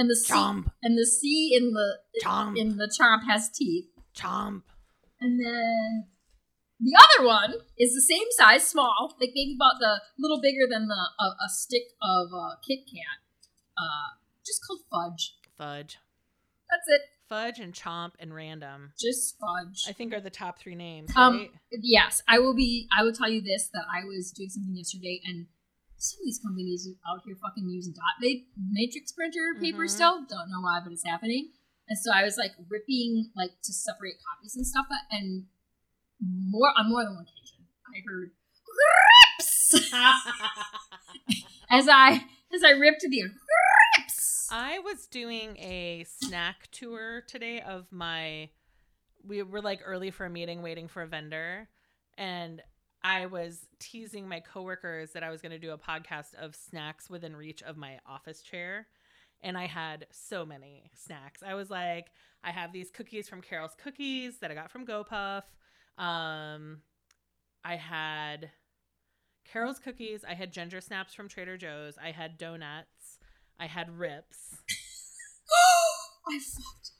[0.00, 0.72] and the C Chomp.
[0.82, 2.58] and the C in the Chomp.
[2.58, 3.86] in the Chomp has teeth.
[4.16, 4.62] Chomp.
[5.20, 6.06] And then
[6.80, 10.88] the other one is the same size, small, like maybe about the little bigger than
[10.88, 13.20] the a, a stick of uh, Kit Kat.
[13.76, 15.36] Uh, just called Fudge.
[15.58, 15.98] Fudge.
[16.70, 17.02] That's it.
[17.28, 18.92] Fudge and Chomp and Random.
[18.98, 19.84] Just Fudge.
[19.86, 21.10] I think are the top three names.
[21.14, 21.50] Um, right?
[21.82, 22.88] yes, I will be.
[22.98, 25.46] I will tell you this: that I was doing something yesterday, and
[26.00, 29.90] some of these companies out here fucking use dot ma- matrix printer paper Mhm.
[29.90, 30.24] still.
[30.24, 31.52] Don't know why, but it's happening.
[31.88, 35.46] And so I was like ripping like to separate copies and stuff, and
[36.20, 38.30] more on more than one occasion, I heard
[39.38, 39.74] rips
[41.70, 44.48] as I as I ripped the rips.
[44.50, 48.50] I was doing a snack tour today of my.
[49.22, 51.68] We were like early for a meeting, waiting for a vendor,
[52.16, 52.62] and
[53.02, 57.08] I was teasing my coworkers that I was going to do a podcast of snacks
[57.08, 58.86] within reach of my office chair.
[59.42, 61.42] And I had so many snacks.
[61.42, 62.08] I was like,
[62.44, 65.44] I have these cookies from Carol's Cookies that I got from GoPuff.
[65.96, 66.82] Um,
[67.64, 68.50] I had
[69.44, 70.24] Carol's Cookies.
[70.28, 71.96] I had ginger snaps from Trader Joe's.
[72.02, 73.18] I had donuts.
[73.58, 74.56] I had rips.
[76.28, 76.90] I fucked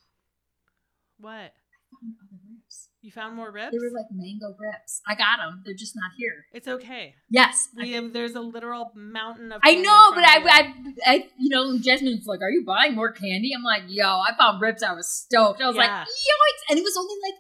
[1.18, 1.30] What?
[1.30, 2.89] I found other rips.
[3.02, 3.72] You found more rips?
[3.72, 5.00] They were like mango rips.
[5.08, 5.62] I got them.
[5.64, 6.44] They're just not here.
[6.52, 7.14] it's okay.
[7.30, 9.60] Yes, We have, there's a literal mountain of.
[9.64, 10.46] I know, but I, you.
[10.48, 10.74] I,
[11.06, 14.60] I, you know, Jasmine's like, "Are you buying more candy?" I'm like, "Yo, I found
[14.60, 14.82] rips.
[14.82, 16.02] I was stoked." I was like, Yeah.
[16.04, 17.34] "Yoinks!" And it was only like,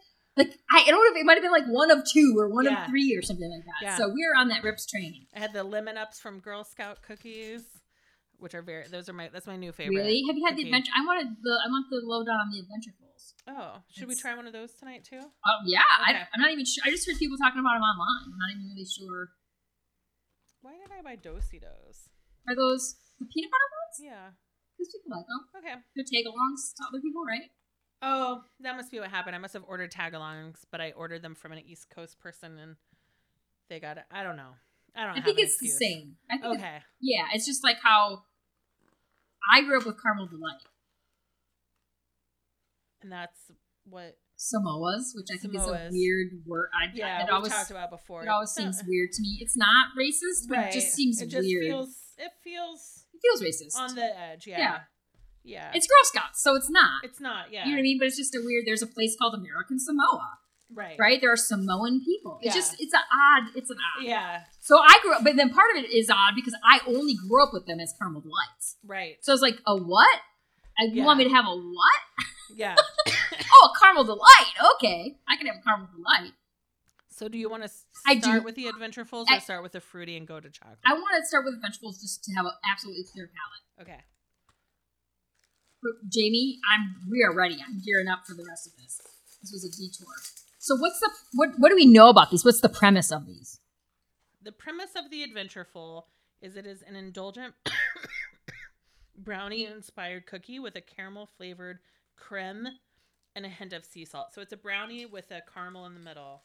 [0.48, 2.48] like I, I don't know if it might have been like one of two or
[2.48, 2.84] one Yeah.
[2.84, 3.84] of three or something like that.
[3.84, 3.96] Yeah.
[3.96, 5.26] So we were on that rips training.
[5.36, 7.64] I had the lemon ups from Girl Scout cookies,
[8.38, 8.88] which are very.
[8.88, 9.28] Those are my.
[9.30, 9.94] That's my new favorite.
[9.96, 10.22] Really?
[10.26, 10.92] Have you had the adventure?
[10.96, 12.60] I wanted the, I want the lowdown on the
[13.48, 15.20] Oh, should we try one of those tonight too?
[15.20, 16.18] Oh yeah, Okay.
[16.18, 16.82] I, I'm not even sure.
[16.86, 18.24] I just heard people talking about them online.
[18.32, 19.30] I'm not even really sure.
[20.62, 22.08] Why did I buy Do-si-dos?
[22.48, 23.96] Are those the peanut butter ones?
[24.00, 24.26] Yeah.
[24.76, 25.40] Because people like them.
[25.60, 25.74] Okay.
[25.96, 27.48] They're tag-alongs to other people, right?
[28.02, 29.36] Oh, that must be what happened.
[29.36, 32.76] I must have ordered tagalongs, but I ordered them from an East Coast person, and
[33.68, 34.04] they got it.
[34.10, 34.52] I don't know.
[34.96, 35.12] I don't.
[35.12, 35.78] I have think it's excuse.
[35.78, 36.16] the same.
[36.30, 36.78] I think it's- Okay.
[37.00, 38.22] Yeah, it's just like how
[39.52, 40.62] I grew up with caramel delight.
[43.02, 43.38] And that's
[43.84, 44.16] what.
[44.38, 46.70] Samoas, which I think is a weird word.
[46.72, 48.22] I, Yeah, it we always talked about before.
[48.22, 49.36] it always seems weird to me.
[49.40, 51.64] It's not racist, but it just seems it just weird.
[51.66, 53.76] Feels, it feels it feels racist.
[53.78, 54.46] on the edge.
[54.46, 54.58] Yeah.
[54.58, 54.78] Yeah.
[55.42, 55.70] Yeah.
[55.74, 57.04] it's Girl Scouts, so it's not.
[57.04, 57.52] It's not.
[57.52, 57.64] Yeah.
[57.64, 57.98] You know what I mean?
[57.98, 58.64] But it's just a weird.
[58.66, 60.38] There's a place called American Samoa,
[60.74, 60.96] Right.
[60.98, 61.20] right?
[61.20, 62.38] There are Samoan people.
[62.40, 62.60] It's Yeah.
[62.62, 63.56] just it's an odd.
[63.56, 64.04] It's an odd.
[64.06, 64.44] Yeah.
[64.60, 67.42] So I grew up, but then part of it is odd because I only grew
[67.42, 68.76] up with them as caramel delights.
[68.86, 69.16] Right.
[69.20, 70.20] So it's like a what?
[70.78, 71.04] I, You Yeah.
[71.04, 72.00] want me to have a what?
[72.56, 72.76] Yeah.
[73.62, 74.54] Oh, a caramel delight.
[74.76, 76.32] Okay, I can have a caramel delight.
[77.10, 77.70] so do you want to
[78.06, 78.44] I start do.
[78.44, 80.78] with the Adventurefuls I- or start with the fruity and go to chocolate?
[80.86, 83.88] I want to start with the vegetables just to have an absolutely clear palate.
[83.88, 84.04] okay.
[85.82, 87.56] But Jamie, I'm we are ready.
[87.66, 89.00] I'm gearing up for the rest of this.
[89.42, 90.14] This was a detour.
[90.58, 92.44] So what's the what what do we know about these?
[92.44, 93.60] What's the premise of these?
[94.42, 96.04] The premise of the Adventureful
[96.40, 97.54] is it is an indulgent
[99.16, 101.78] brownie inspired cookie with a caramel flavored
[102.20, 102.68] creme
[103.34, 104.34] and a hint of sea salt.
[104.34, 106.42] So it's a brownie with a caramel in the middle.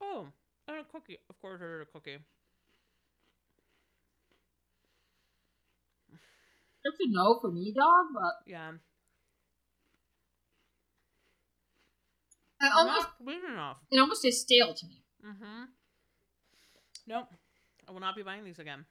[0.00, 0.28] Oh,
[0.68, 1.18] and a cookie.
[1.28, 2.18] Of course, I did a cookie.
[6.84, 8.72] It's a no for me, dog, but Yeah.
[12.60, 13.76] I almost Not sweet enough.
[13.90, 15.02] it almost tastes stale to me.
[15.24, 15.64] Mm-hmm.
[17.06, 17.28] Nope.
[17.86, 18.86] I will not be buying these again.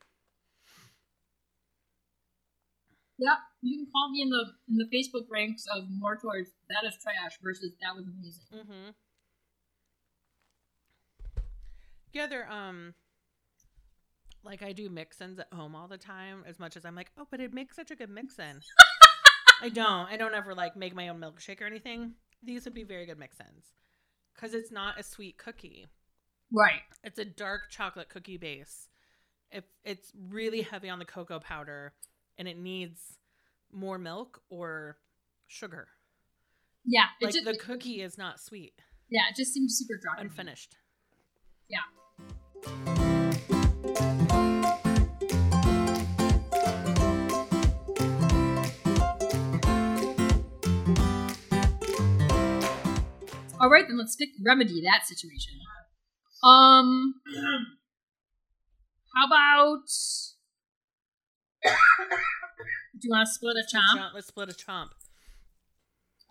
[3.17, 6.87] Yeah, you can call me in the in the Facebook ranks of more towards that
[6.87, 8.45] is trash versus that was amazing.
[8.53, 8.89] Mm-hmm.
[12.11, 12.93] Yeah, they're um
[14.43, 17.25] like I do mix-ins at home all the time as much as I'm like, oh,
[17.31, 18.59] but it makes such a good mix-in.
[19.61, 20.07] I don't.
[20.07, 22.13] I don't ever like make my own milkshake or anything.
[22.43, 23.73] These would be very good mix-ins.
[24.37, 25.87] Cause it's not a sweet cookie.
[26.51, 26.81] Right.
[27.03, 28.89] It's a dark chocolate cookie base.
[29.49, 31.93] If it's really heavy on the cocoa powder
[32.37, 32.99] and it needs
[33.71, 34.97] more milk or
[35.47, 35.87] sugar.
[36.85, 37.05] Yeah.
[37.21, 38.73] Like just, the cookie is not sweet,
[39.09, 40.19] yeah, it just seems super dry.
[40.19, 40.75] unfinished.
[41.69, 41.79] Yeah.
[53.59, 55.53] All right, then let's pick remedy that situation.
[56.43, 57.15] Um,
[59.15, 59.87] how about?
[61.67, 63.99] Do you want to split a chomp?
[63.99, 64.89] Chomp- Let's split a chomp.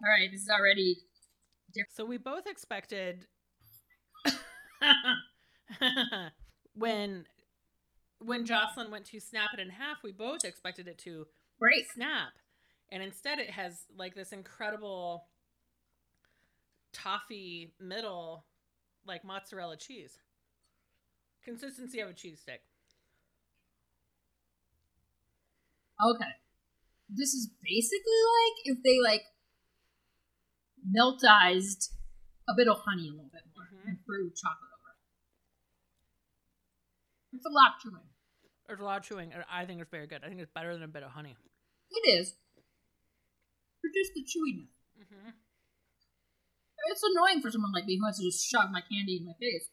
[0.03, 0.97] All right, this is already
[1.73, 1.93] different.
[1.95, 3.27] So we both expected
[6.75, 7.27] when
[8.19, 11.27] when Jocelyn went to snap it in half, we both expected it to
[11.59, 11.91] break.
[11.93, 12.31] snap.
[12.91, 15.25] And instead it has like this incredible
[16.93, 18.45] toffee middle
[19.07, 20.19] like mozzarella cheese.
[21.45, 22.63] Consistency of a cheese stick.
[26.05, 26.33] Okay.
[27.09, 29.23] This is basically like if they like
[30.85, 31.93] meltized
[32.49, 33.89] a bit of honey a little bit more Mhm.
[33.89, 34.99] and threw chocolate over it.
[37.37, 38.09] It's a lot chewing.
[38.67, 39.33] There's a lot of chewing.
[39.33, 40.25] and I think it's very good.
[40.25, 41.37] I think it's better than a bit of honey.
[41.91, 42.35] It is.
[43.81, 44.69] For just the chewiness.
[44.99, 45.31] Mm-hmm.
[46.87, 49.33] It's annoying for someone like me who has to just shove my candy in my
[49.35, 49.71] face.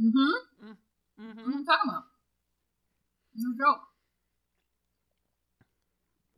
[0.00, 0.70] Mm-hmm.
[1.22, 1.38] Mm-hmm.
[1.38, 2.04] are you talking about?
[3.34, 3.91] No joke.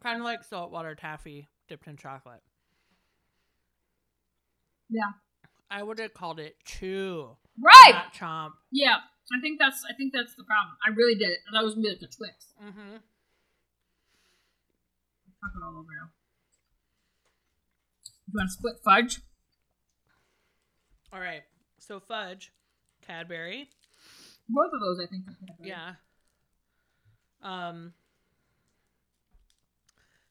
[0.04, 2.42] Kind of like saltwater taffy dipped in chocolate.
[4.90, 5.12] Yeah.
[5.70, 7.92] I would have called it chew, Right.
[7.94, 8.52] not chomp.
[8.70, 8.96] Yeah.
[9.34, 10.76] I think that's I think that's the problem.
[10.86, 11.38] I really did.
[11.54, 12.52] That was me like a Twix.
[12.62, 12.96] Mm-hmm.
[15.40, 16.10] Chocolate all over now.
[18.28, 19.20] You want to split fudge?
[21.12, 21.42] All right.
[21.78, 22.52] So fudge,
[23.06, 23.70] Cadbury,
[24.48, 25.24] Both of those, I think.
[25.28, 25.68] are Cadbury.
[25.70, 25.92] yeah.
[27.42, 27.94] Um.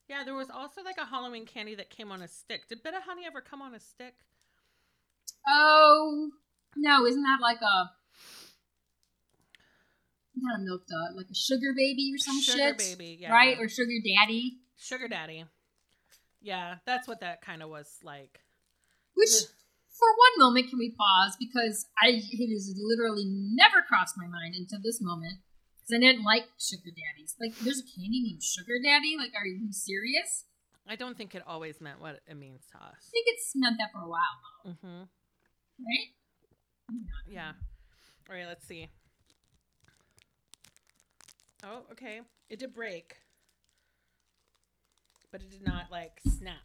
[0.10, 2.68] Yeah, there was also like a Halloween candy that came on a stick.
[2.68, 4.16] Did Bit of Honey ever come on a stick?
[5.48, 6.30] Oh
[6.76, 7.06] no!
[7.06, 7.92] Isn't that like a
[10.36, 12.82] not a milk dud, like a sugar baby or some Sugar shit?
[12.82, 13.32] Sugar baby, yeah.
[13.32, 13.58] Right?
[13.60, 14.60] Or sugar daddy?
[14.78, 15.46] Sugar Daddy.
[16.42, 18.42] Yeah, that's what that kind of was like.
[19.16, 19.48] Which, Ugh.
[19.88, 24.56] for one moment, can we pause because I it has literally never crossed my mind
[24.56, 25.40] until this moment
[25.84, 27.36] because I didn't like sugar daddies.
[27.40, 29.16] Like, there's a candy named Sugar Daddy.
[29.18, 30.46] Like, are you serious?
[30.88, 32.96] I don't think it always meant what it means to us.
[33.08, 35.04] I think it's meant that for a while, though, Mm-hmm.
[35.84, 36.08] right?
[37.28, 37.52] Yeah.
[38.30, 38.88] All right, let's see.
[41.64, 42.22] Oh, okay.
[42.50, 43.16] It did break,
[45.32, 46.58] but it did not like snap.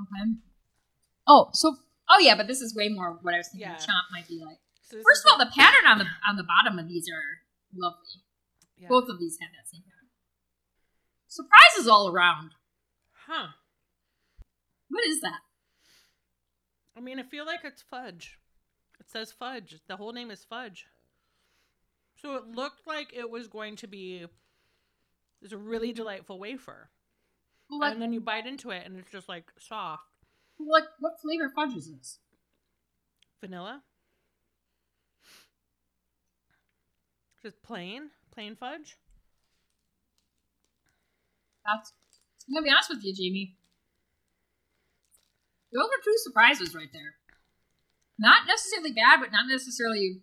[0.00, 0.30] Okay.
[1.28, 1.76] Oh, so
[2.10, 3.68] oh yeah, but this is way more what I was thinking.
[3.70, 3.76] Yeah.
[3.76, 4.58] Chomp might be like.
[4.90, 7.42] So First of all, like- the pattern on the on the bottom of these are
[7.78, 8.22] lovely.
[8.76, 8.88] Yeah.
[8.88, 10.08] Both of these have that same pattern.
[11.28, 12.52] Surprises all around.
[13.26, 13.48] Huh.
[14.88, 15.40] What is that?
[16.96, 18.38] I mean, I feel like it's fudge.
[19.00, 19.80] It says fudge.
[19.88, 20.86] The whole name is fudge.
[22.16, 24.26] So it looked like it was going to be
[25.42, 26.88] this a really delightful wafer.
[27.70, 30.04] And then you bite into it and it's just like soft.
[30.58, 32.18] like what flavor fudge is this?
[33.40, 33.82] Vanilla.
[37.42, 38.96] Just plain, plain fudge.
[41.64, 41.92] That's.
[42.46, 43.56] I'm gonna be honest with you, Jamie.
[45.72, 47.14] Those are two surprises right there.
[48.18, 50.20] Not necessarily bad, but not necessarily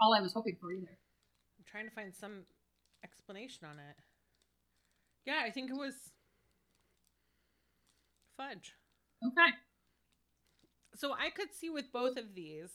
[0.00, 0.98] all I was hoping for either.
[1.58, 2.44] I'm trying to find some
[3.04, 3.96] explanation on it.
[5.26, 5.94] Yeah, I think it was
[8.36, 8.74] fudge.
[9.24, 9.50] Okay.
[10.96, 12.70] So I could see with both of these,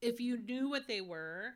[0.00, 1.54] if you knew what they were,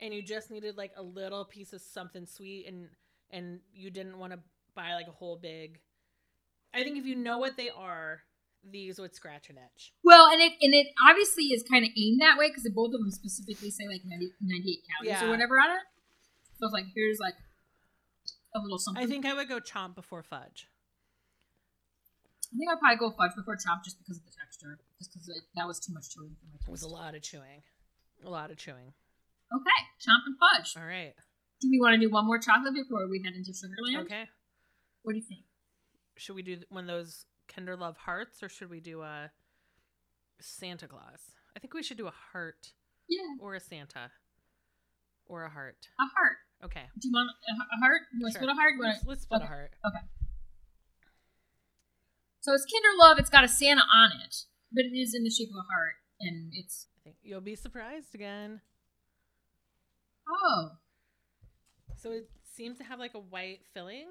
[0.00, 2.88] and you just needed like a little piece of something sweet, and
[3.30, 4.38] and you didn't want to
[4.74, 5.80] buy like a whole big.
[6.74, 8.20] I think if you know what they are,
[8.68, 9.92] these would scratch an itch.
[10.02, 13.00] Well, and it and it obviously is kind of aimed that way because both of
[13.00, 15.26] them specifically say like 90, 98 calories Yeah.
[15.26, 15.82] or whatever on it.
[16.58, 17.34] So it's like here's like
[18.54, 19.02] a little something.
[19.02, 20.68] I think I would go chomp before fudge.
[22.52, 24.78] I think I'd probably go fudge before chomp just because of the texture.
[24.98, 27.62] Just because that was too much chewing for my It was a lot of chewing.
[28.24, 28.92] A lot of chewing.
[29.52, 30.74] Okay, chomp and fudge.
[30.76, 31.14] All right.
[31.60, 34.04] Do we want to do one more chocolate before we head into Sugarland?
[34.04, 34.24] Okay.
[35.02, 35.44] What do you think?
[36.16, 39.30] Should we do one of those Kinder Love hearts or should we do a
[40.40, 41.32] Santa Claus?
[41.56, 42.72] I think we should do a heart
[43.08, 44.10] Yeah, or a Santa
[45.26, 45.88] or a heart.
[46.00, 46.36] a heart.
[46.64, 46.84] Okay.
[46.98, 48.02] Do you want a, heart?
[48.12, 48.42] You want to Sure.
[48.42, 48.72] split a heart?
[48.80, 49.46] Let's, let's split okay.
[49.46, 49.70] a heart.
[49.86, 50.04] Okay.
[52.40, 53.18] So it's Kinder Love.
[53.18, 55.94] It's got a Santa on it, but it is in the shape of a heart,
[56.20, 58.60] and it's I think you'll be surprised again.
[60.28, 60.70] Oh,
[61.96, 64.06] So it seems to have like a white filling.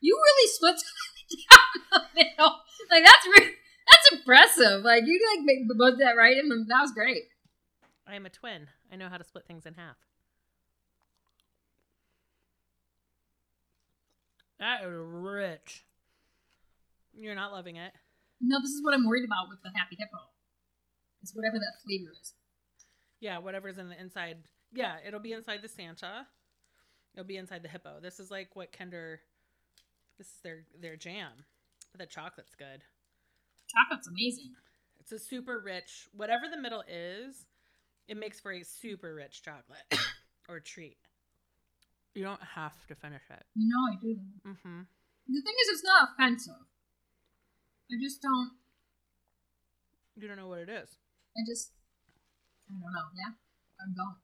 [0.00, 2.52] you really split down the middle.
[2.90, 4.82] Like that's that's impressive.
[4.84, 7.22] Like you like make both that right, and that was great.
[8.06, 8.68] I am a twin.
[8.92, 9.96] I know how to split things in half.
[14.60, 15.84] That is rich.
[17.12, 17.92] You're not loving it.
[18.40, 20.18] No, this is what I'm worried about with the Happy Hippo.
[21.22, 22.34] It's whatever that flavor is.
[23.20, 24.36] Yeah, whatever's in the inside.
[24.74, 26.26] Yeah, it'll be inside the Santa.
[27.14, 28.00] It'll be inside the hippo.
[28.02, 29.20] This is like what Kinder.
[30.18, 31.30] This is their their jam.
[31.92, 32.82] But the chocolate's good.
[33.68, 34.52] Chocolate's amazing.
[34.98, 36.08] It's a super rich.
[36.12, 37.46] Whatever the middle is,
[38.08, 39.86] it makes for a super rich chocolate
[40.48, 40.96] or treat.
[42.14, 43.42] You don't have to finish it.
[43.56, 44.16] No, I do.
[44.46, 44.80] Mm-hmm.
[45.28, 46.54] The thing is, it's not offensive.
[47.90, 48.52] I just don't.
[50.16, 50.96] You don't know what it is.
[51.36, 51.72] I just.
[52.68, 53.06] I don't know.
[53.16, 53.32] Yeah,
[53.82, 54.16] I'm going.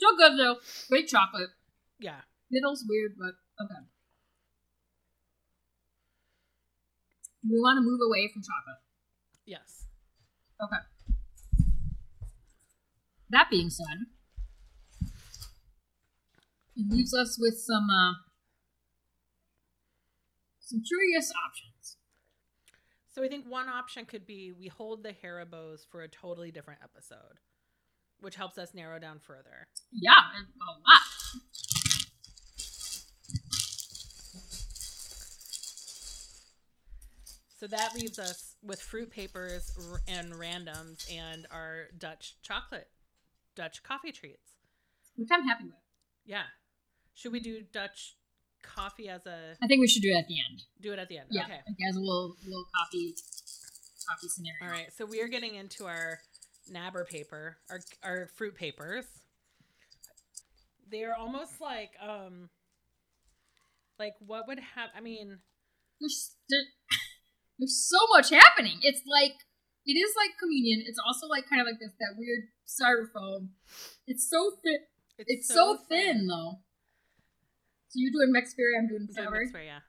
[0.00, 0.56] Still good though.
[0.88, 1.50] Great chocolate.
[1.98, 2.20] Yeah.
[2.50, 3.80] Middle's weird, but okay.
[7.46, 8.80] We want to move away from chocolate?
[9.44, 9.84] Yes.
[10.62, 10.80] Okay.
[13.28, 14.08] That being said,
[16.76, 18.14] it leaves us with some uh,
[20.60, 21.98] some curious options.
[23.12, 26.80] So I think one option could be we hold the Haribos for a totally different
[26.82, 27.38] episode,
[28.22, 29.66] which helps us narrow down further.
[29.92, 31.00] Yeah, a lot.
[37.58, 39.70] So that leaves us with fruit papers
[40.08, 42.88] and randoms and our Dutch chocolate,
[43.54, 44.54] Dutch coffee treats.
[45.16, 45.74] Which I'm happy with.
[46.24, 46.44] Yeah.
[47.14, 48.16] Should we do Dutch
[48.62, 50.62] coffee as a I think we should do it at the end.
[50.80, 51.26] do it at the end?
[51.30, 51.52] Yeah, Okay.
[51.66, 53.14] like as a little little coffee
[54.08, 54.64] coffee scenario.
[54.64, 54.90] All right.
[54.96, 56.18] So we are getting into our
[56.68, 59.06] nabber paper, our our fruit papers.
[60.90, 62.50] They are almost like um
[63.98, 65.38] like what would have I mean
[66.00, 66.60] There's there,
[67.58, 68.78] there's so much happening.
[68.82, 69.36] It's like
[69.86, 70.82] it is like communion.
[70.86, 73.50] It's also like kind of like this that weird styrofoam.
[74.06, 74.78] It's so thin.
[75.26, 76.60] It's, so, thin, though.
[77.88, 78.72] So you're doing berry.
[78.78, 79.18] I'm doing mixed
[79.66, 79.80] yeah.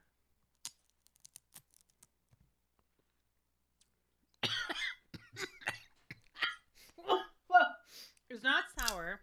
[8.82, 9.22] It's sour.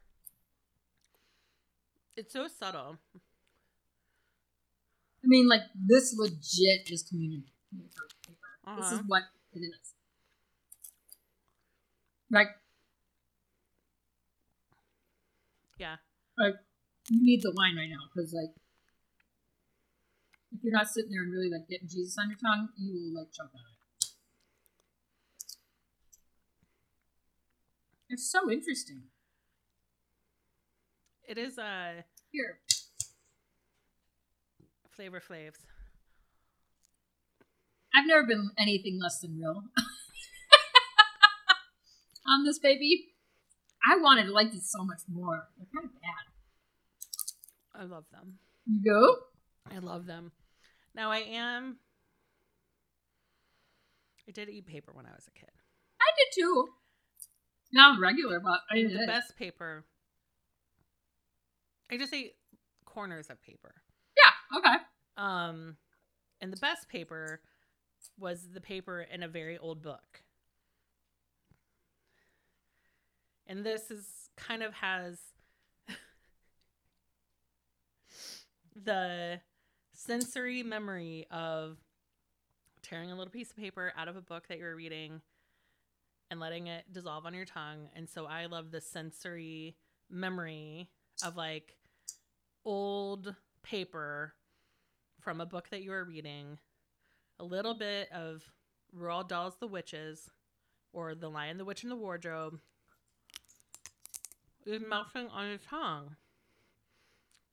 [2.16, 2.98] It's so subtle.
[5.24, 7.86] I mean, like this legit is communion paper.
[8.76, 9.02] This is Uh-huh.
[9.06, 9.22] what
[9.54, 9.94] it is.
[12.30, 12.48] Like,
[15.78, 15.96] Yeah.
[16.38, 16.54] like
[17.10, 18.54] you need the wine right now because like
[20.52, 23.20] if you're not sitting there and really like getting Jesus on your tongue, you will
[23.20, 24.06] like choke on it.
[28.10, 29.02] It's so interesting.
[31.28, 32.02] It is uh
[32.32, 32.58] Here,
[34.90, 35.58] flavor flaves.
[37.94, 39.62] I've never been anything less than real
[42.26, 43.08] on this baby.
[43.86, 45.48] I wanted to like these so much more.
[45.58, 47.82] They're kind of bad.
[47.82, 48.38] I love them.
[48.66, 49.16] You go.
[49.70, 50.32] I love them.
[50.94, 51.76] Now I am
[54.26, 55.50] I did eat paper when I was a kid.
[56.00, 56.68] I did too.
[57.72, 58.92] Not regular, but I did.
[58.92, 59.84] the best paper
[61.90, 62.34] I just say
[62.84, 63.74] corners of paper.
[64.16, 64.58] Yeah.
[64.58, 64.76] Okay.
[65.16, 65.76] Um,
[66.40, 67.40] and the best paper
[68.18, 70.22] was the paper in a very old book.
[73.46, 74.04] And this is
[74.36, 75.18] kind of has
[78.84, 79.40] the
[79.94, 81.78] sensory memory of
[82.82, 85.22] tearing a little piece of paper out of a book that you're reading
[86.30, 87.88] and letting it dissolve on your tongue.
[87.96, 89.76] And so I love the sensory
[90.10, 90.90] memory
[91.24, 91.77] of like
[92.68, 94.34] old paper
[95.22, 96.58] from a book that you were reading,
[97.40, 98.42] a little bit of
[98.94, 100.28] Roald Dahl's The Witches
[100.92, 102.60] or The Lion, the Witch, and the Wardrobe
[104.66, 106.16] is melting on your tongue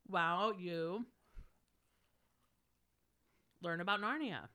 [0.06, 1.06] while you
[3.62, 4.50] learn about Narnia.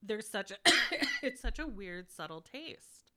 [0.00, 0.56] There's such a
[1.22, 3.07] it's such a weird subtle taste.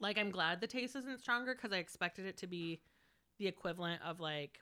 [0.00, 2.80] Like I'm glad the taste isn't stronger cuz I expected it to be
[3.38, 4.60] the equivalent of like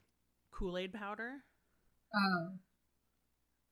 [0.50, 1.44] Kool-Aid powder.
[2.14, 2.58] Oh,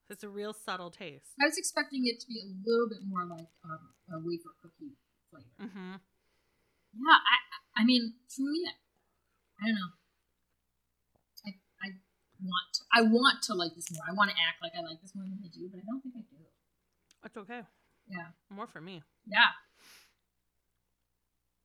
[0.09, 1.33] It's a real subtle taste.
[1.41, 4.95] I was expecting it to be a little bit more like um, a wafer cookie
[5.29, 5.51] flavor.
[5.59, 5.93] Mm-hmm.
[6.93, 8.63] Yeah, I I mean, truly,
[9.61, 9.91] I don't know.
[11.45, 11.51] I
[11.83, 11.87] I
[12.41, 14.03] want to, I want to like this more.
[14.07, 16.01] I want to act like I like this more than I do, but I don't
[16.01, 16.37] think I do.
[17.25, 17.61] It's okay.
[18.07, 19.03] Yeah, More for me.
[19.25, 19.51] yeah.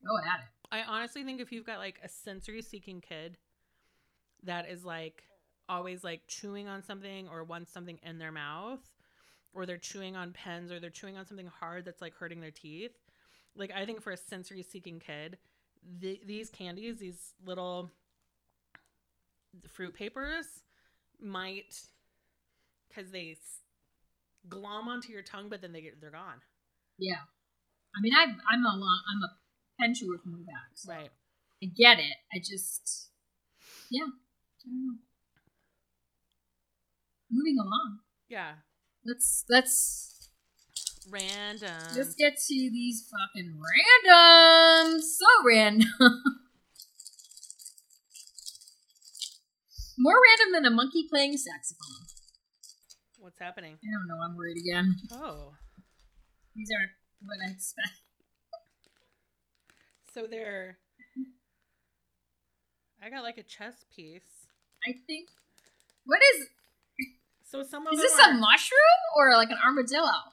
[0.06, 0.46] Go at it.
[0.70, 3.36] I honestly think if you've got like a sensory seeking kid
[4.44, 5.22] that is like
[5.68, 8.80] always like chewing on something or wants something in their mouth
[9.54, 12.50] or they're chewing on pens or they're chewing on something hard that's like hurting their
[12.50, 12.92] teeth,
[13.56, 15.38] like I think for a sensory seeking kid,
[16.00, 17.92] the, these candies, these little
[19.68, 20.46] fruit papers
[21.20, 21.80] might
[22.88, 23.60] because they s-
[24.48, 26.40] glom onto your tongue, but then they get, they're gone.
[26.98, 27.20] Yeah.
[27.96, 29.30] I mean, I I'm a long I'm a
[29.80, 31.10] pen chewer from the back, so Right.
[31.62, 32.16] I get it.
[32.34, 33.10] I just
[33.90, 34.04] yeah.
[34.04, 34.98] I don't know.
[37.30, 38.00] Moving along.
[38.28, 38.54] Yeah.
[39.04, 40.12] Let's let's
[41.10, 41.96] Random.
[41.96, 45.00] Let's get to these fucking random.
[45.00, 45.88] So random.
[49.98, 52.06] More random than a monkey playing saxophone.
[53.18, 53.74] What's happening?
[53.74, 54.96] I don't know, I'm worried again.
[55.12, 55.54] Oh.
[56.54, 56.92] These aren't
[57.24, 58.00] what I expect.
[60.12, 60.78] So they're.
[63.02, 64.46] I got like a chess piece.
[64.86, 65.28] I think.
[66.04, 66.48] What is.
[67.44, 68.78] So some of Is this are, a mushroom
[69.16, 70.32] or like an armadillo?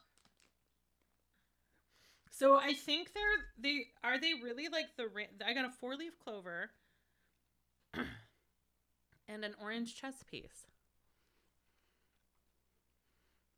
[2.32, 3.24] So I think they're
[3.58, 5.10] they are they really like the
[5.46, 6.72] I got a four leaf clover
[7.94, 10.68] and an orange chess piece.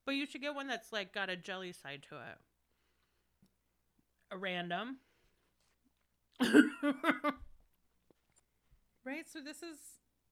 [0.06, 2.38] But you should get one that's like got a jelly side to it.
[4.32, 4.98] A random.
[9.06, 9.26] right?
[9.32, 9.78] So this is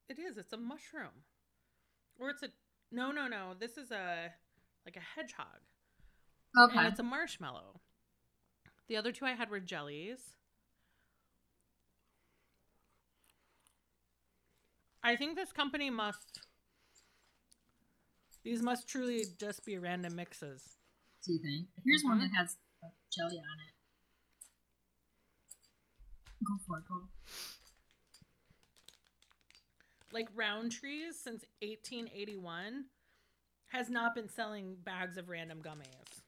[0.08, 0.38] it is.
[0.38, 1.26] It's a mushroom.
[2.20, 2.50] Or it's a
[2.92, 3.54] no, no, no.
[3.60, 4.32] This is a
[4.86, 5.62] like a hedgehog.
[6.58, 6.78] Okay.
[6.78, 7.82] And it's a marshmallow.
[8.88, 10.20] The other two I had were jellies.
[15.04, 16.42] I think this company must.
[18.44, 20.64] These must truly just be random mixes.
[21.26, 21.68] Do you think?
[21.86, 22.58] Here's one that has
[23.12, 23.74] jelly on it.
[26.46, 27.02] Go for it, go.
[30.12, 32.86] Like Rowntrees since 1881
[33.72, 36.22] has not been selling bags of random gummies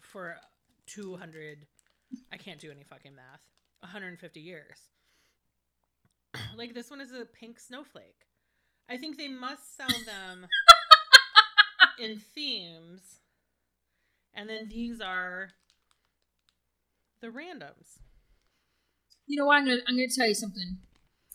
[0.00, 0.36] for
[0.86, 1.66] 200
[2.32, 3.40] I can't do any fucking math.
[3.80, 4.78] 150 years.
[6.56, 8.26] like this one is a pink snowflake.
[8.88, 10.46] I think they must sell them
[11.98, 13.20] in themes.
[14.34, 15.50] And then these are
[17.20, 17.98] the randoms.
[19.26, 19.56] You know what?
[19.56, 20.78] I'm gonna I'm gonna tell you something,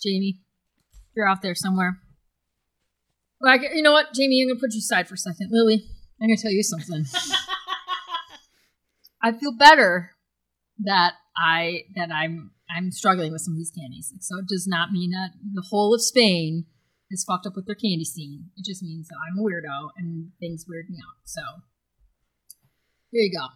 [0.01, 0.41] Jamie.
[1.15, 1.99] You're out there somewhere.
[3.41, 4.41] Like you know what, Jamie?
[4.41, 5.85] I'm gonna put you aside for a second, Lily.
[6.21, 7.05] I'm gonna tell you something.
[9.21, 10.11] I feel better
[10.79, 14.13] that I that I'm I'm struggling with some of these candies.
[14.19, 16.65] So it does not mean that the whole of Spain
[17.09, 18.51] is fucked up with their candy scene.
[18.55, 21.17] It just means that I'm a weirdo and things weird me out.
[21.25, 21.41] So
[23.11, 23.47] there you go.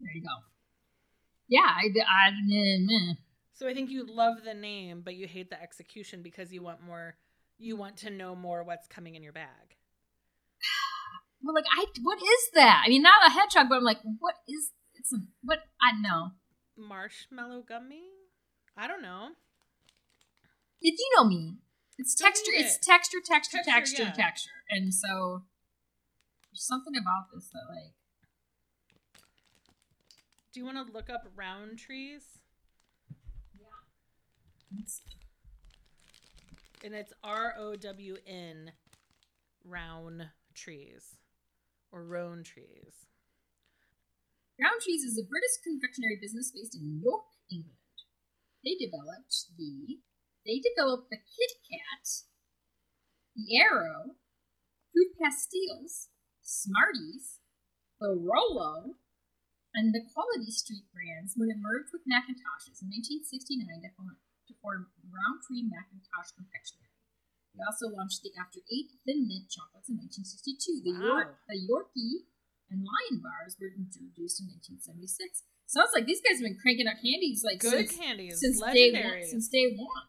[0.00, 0.34] There you go.
[1.48, 3.14] Yeah, I, I, meh, meh.
[3.62, 6.82] So I think you love the name, but you hate the execution because you want
[6.82, 7.14] more.
[7.58, 9.46] You want to know more what's coming in your bag.
[11.44, 12.84] Well, like I, what is that?
[12.86, 14.70] I mean, not a hedgehog, but I'm like, what is?
[14.94, 15.58] It's a what?
[15.82, 16.30] I know.
[16.76, 18.02] Marshmallow gummy?
[18.76, 19.30] I don't know.
[20.80, 21.56] If you know me,
[21.98, 22.52] it's texture.
[22.54, 22.82] eat It's it.
[22.82, 24.12] texture, texture, Texture, texture, yeah.
[24.12, 25.42] texture, and so
[26.52, 27.94] there's something about this that like
[30.52, 32.22] Do you want to look up round trees?
[36.84, 38.72] And it's R O W N,
[39.64, 41.16] round trees,
[41.92, 43.06] or roan trees.
[44.60, 47.78] Rowntree's is a British confectionery business based in York, England.
[48.64, 49.98] They developed the
[50.46, 52.26] they developed the Kit Kat,
[53.36, 54.18] the Arrow,
[54.90, 56.10] Fruit Pastilles,
[56.42, 57.38] Smarties,
[58.00, 58.98] the Rolo,
[59.74, 63.90] and the Quality Street brands when it merged with Mackintosh's in 1969 to
[64.52, 66.92] to form Rowntree Mackintosh Confectionery.
[67.56, 70.84] They also launched the After Eight Thin Mint chocolates in 1962.
[70.84, 72.28] The, York, the Yorkie
[72.72, 75.44] and Lion bars were introduced in 1976.
[75.68, 78.92] Sounds like these guys have been cranking out candies like Good since, candies, since day
[78.92, 79.24] one.
[79.24, 80.08] Since day one.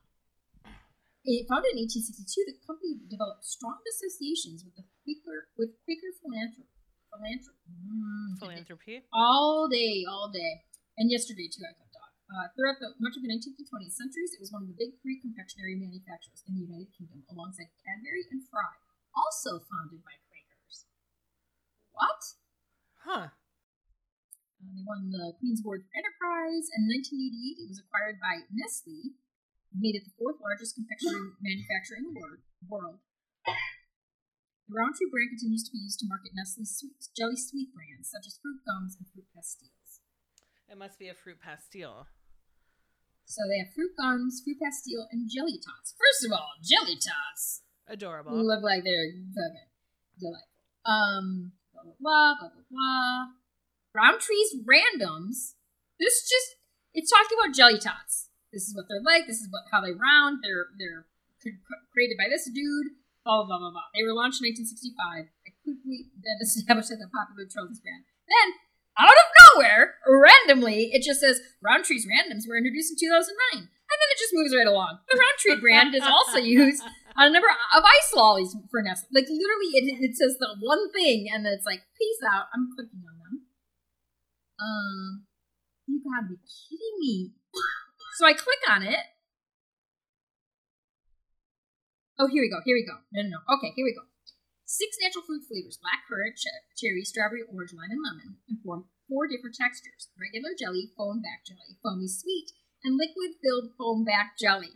[1.23, 6.71] it, founded in 1862, the company developed strong associations with the Quaker with Quaker philanthropy.
[7.11, 7.75] Philanthropy.
[7.75, 8.95] Mm, Philanthropy.
[9.11, 10.63] all day, all day,
[10.95, 11.63] and yesterday too.
[11.67, 11.82] I.
[12.33, 14.73] Uh, throughout the, much of the 19th and 20th centuries, it was one of the
[14.73, 18.73] big three confectionery manufacturers in the United Kingdom, alongside Cadbury and Fry,
[19.13, 20.89] also founded by Quakers.
[21.93, 22.21] What?
[23.05, 23.29] Huh.
[23.29, 28.49] Uh, they won the Queen's Award for Enterprise, and in 1988 it was acquired by
[28.49, 29.13] Nestle,
[29.69, 32.97] made it the fourth largest confectionery manufacturer in the wor- world.
[33.45, 38.25] The Rowntree brand continues to be used to market Nestle's sweet, jelly sweet brands such
[38.25, 40.01] as fruit gums and fruit pastilles.
[40.65, 42.09] It must be a fruit pastille.
[43.25, 45.95] So they have fruit gums, fruit pastille, and jelly tots.
[45.97, 48.35] First of all, jelly tots Adorable.
[48.35, 49.69] look like they're fucking
[50.19, 50.49] delightful.
[50.85, 52.65] Um, blah blah blah blah blah.
[52.69, 53.17] blah.
[53.95, 55.53] Rowntree's randoms.
[55.99, 56.57] This just
[56.93, 58.29] it's talking about jelly tots.
[58.51, 59.25] This is what they're like.
[59.25, 60.43] This is what how they round.
[60.43, 61.05] They're they're
[61.41, 62.93] cr- cr- created by this dude.
[63.25, 63.89] Blah blah blah blah blah.
[63.95, 65.31] They were launched in 1965.
[65.31, 68.03] I quickly then established as a popular children's brand.
[68.27, 68.47] Then
[68.97, 74.09] out of nowhere, randomly, it just says Rowntree's randoms were introduced in 2009, and then
[74.13, 74.99] it just moves right along.
[75.09, 76.83] The Roundtree brand is also used
[77.17, 79.09] on a number of ice lollies for Nestle.
[79.13, 82.69] Like literally, it, it says the one thing, and then it's like, "Peace out." I'm
[82.75, 83.35] clicking on them.
[84.61, 85.25] Um,
[85.87, 87.31] you gotta be kidding me.
[88.15, 89.01] So I click on it.
[92.19, 92.61] Oh, here we go.
[92.63, 93.01] Here we go.
[93.11, 93.57] No, no, no.
[93.57, 94.05] Okay, here we go.
[94.73, 98.89] Six natural fruit flavors: black currant, ch- cherry, strawberry, orange, lime, and lemon, and form
[99.05, 102.49] four different textures: regular jelly, foam back jelly, foamy sweet,
[102.81, 104.73] and liquid-filled foam back jelly.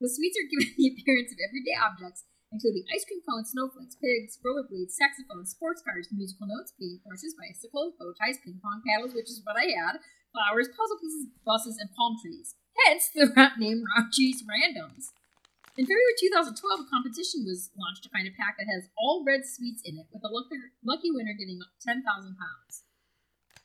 [0.00, 4.40] The sweets are given the appearance of everyday objects, including ice cream cones, snowflakes, pigs,
[4.40, 9.28] rollerblades, saxophones, sports cars, musical notes, paint brushes, bicycles, bow ties, ping pong paddles, which
[9.28, 10.00] is what I had,
[10.32, 12.56] flowers, puzzle pieces, buses, and palm trees.
[12.88, 13.28] Hence the
[13.60, 15.12] name Rowntree's Randoms.
[15.76, 16.16] In February
[16.56, 20.00] 2012, a competition was launched to find a pack that has all red sweets in
[20.00, 22.88] it, with a lucky, winner getting 10,000 pounds.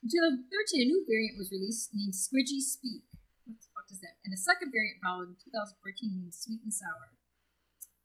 [0.03, 0.43] In 2013,
[0.83, 3.07] a new variant was released named Squidgy Speak.
[3.47, 4.19] What the fuck is that?
[4.27, 5.79] And a second variant followed in 2014
[6.11, 7.15] named Sweet and Sour.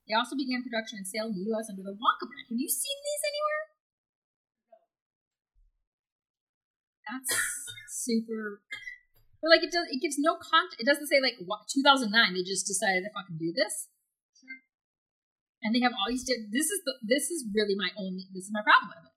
[0.06, 1.66] They also began production and sale in the U.S.
[1.66, 2.46] under the Wonka brand.
[2.46, 3.64] Have you seen these anywhere?
[7.10, 7.34] That's
[7.90, 8.62] super.
[9.42, 10.78] But like it does, it gives no content.
[10.78, 12.06] It doesn't say like what 2009.
[12.06, 13.90] They just decided to fucking do this.
[15.64, 16.24] And they have all these.
[16.26, 16.94] This is the.
[17.02, 18.28] This is really my only.
[18.32, 19.14] This is my problem with it.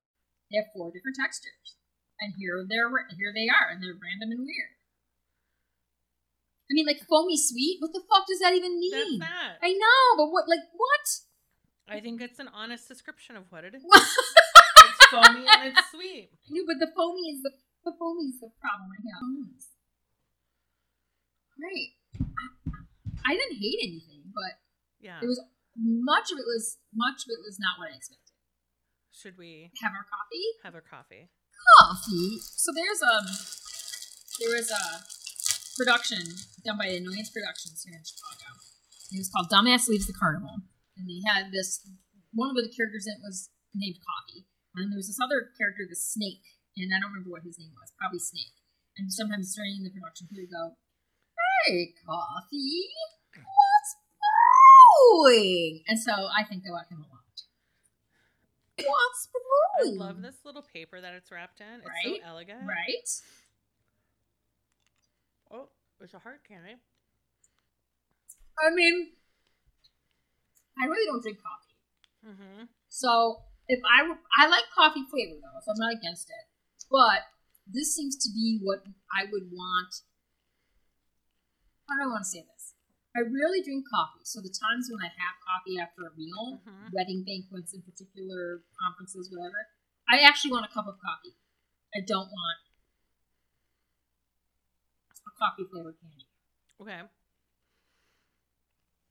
[0.50, 1.78] They have four different textures,
[2.18, 4.74] and here they're here they are, and they're random and weird.
[6.66, 7.78] I mean, like foamy sweet.
[7.78, 9.20] What the fuck does that even mean?
[9.20, 9.58] that.
[9.62, 10.48] I know, but what?
[10.48, 11.06] Like what?
[11.90, 13.82] I think it's an honest description of what it is.
[14.80, 16.30] It's foamy and it's sweet.
[16.48, 17.52] know, but the foamy is the
[17.84, 19.60] the foamy is the problem I have.
[21.58, 22.00] Great.
[22.16, 24.56] I, I didn't hate anything, but
[25.00, 25.20] Yeah.
[25.22, 25.36] it was
[25.80, 28.36] much of it was much of it was not what I expected.
[29.16, 30.46] Should we Have our coffee.
[30.64, 31.32] have our coffee?
[31.80, 32.38] Coffee.
[32.40, 33.26] So there's um
[34.40, 34.84] there was a
[35.76, 36.20] production
[36.64, 38.56] done by Annoyance Productions here in Chicago.
[39.12, 40.64] It was called Dumbass Leaves the Carnival,
[40.96, 41.84] and they had this
[42.32, 45.82] one of the characters in it was named Coffee, and there was this other character,
[45.88, 46.44] the Snake,
[46.78, 48.54] and I don't remember what his name was, probably Snake.
[48.96, 50.78] And sometimes during the production, he would go,
[51.66, 52.88] "Hey, Coffee,
[54.90, 57.20] brewing?" And so I think they like him a lot.
[58.86, 59.28] What's
[59.80, 61.80] I love this little paper that it's wrapped in.
[61.80, 62.20] It's Right?
[62.22, 62.60] so elegant.
[62.66, 63.08] Right?
[65.50, 65.68] Oh,
[66.00, 66.76] it's a heart candy.
[68.58, 69.12] I mean,
[70.78, 71.76] I really don't drink coffee.
[72.26, 72.64] Mm-hmm.
[72.88, 76.44] So if I were, I like coffee flavor though, so I'm not against it.
[76.90, 77.24] But
[77.66, 78.80] this seems to be what
[79.16, 79.94] I would want.
[81.88, 82.59] I don't want to say this?
[83.14, 86.92] I rarely drink coffee, so the times when I have coffee after a meal, Mhm.
[86.92, 89.66] wedding banquets in particular, conferences, whatever,
[90.08, 91.34] I actually want a cup of coffee.
[91.94, 92.58] I don't want
[95.26, 96.26] a coffee flavored candy.
[96.80, 97.02] Okay.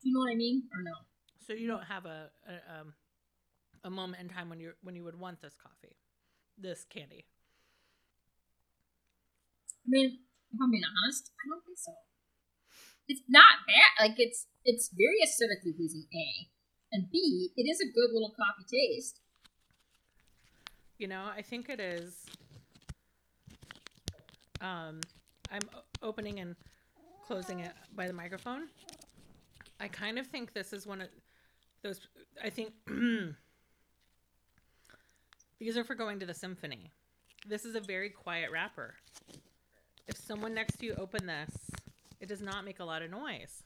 [0.02, 0.96] Do you know what I mean, or no?
[1.40, 2.96] So you don't have a, a um
[3.84, 5.98] a moment in time when you when you would want this coffee,
[6.58, 7.26] this candy.
[9.86, 11.92] I mean, if I'm being honest, I don't think so.
[13.10, 14.08] It's not bad.
[14.08, 16.06] Like it's it's very aesthetically pleasing.
[16.14, 16.48] A
[16.92, 19.20] and B, it is a good little coffee taste.
[20.98, 22.26] You know, I think it is.
[24.62, 25.00] Um,
[25.52, 25.62] I'm
[26.04, 26.56] opening and
[27.26, 28.68] closing it by the microphone.
[29.80, 31.08] I kind of think this is one of
[31.82, 32.02] those.
[32.44, 32.74] I think
[35.60, 36.92] these are for going to the symphony.
[37.48, 38.96] This is a very quiet wrapper.
[40.08, 41.56] If someone next to you open this,
[42.20, 43.64] it does not make a lot of noise.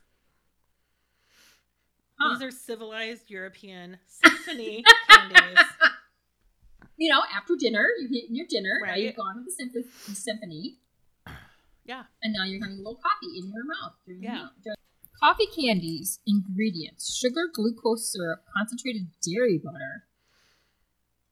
[2.18, 2.34] Huh.
[2.34, 5.58] These are civilized European symphony candies.
[6.96, 8.78] you know, after dinner, you've eaten your dinner.
[8.82, 9.02] Now Right.
[9.02, 9.84] you've gone to the symphony,
[10.14, 10.78] symphony,
[11.84, 12.04] Yeah.
[12.22, 13.94] and now you're having a little coffee in your mouth.
[14.06, 14.48] the Yeah.
[15.20, 20.06] Coffee candies ingredients: sugar, glucose syrup, concentrated dairy butter,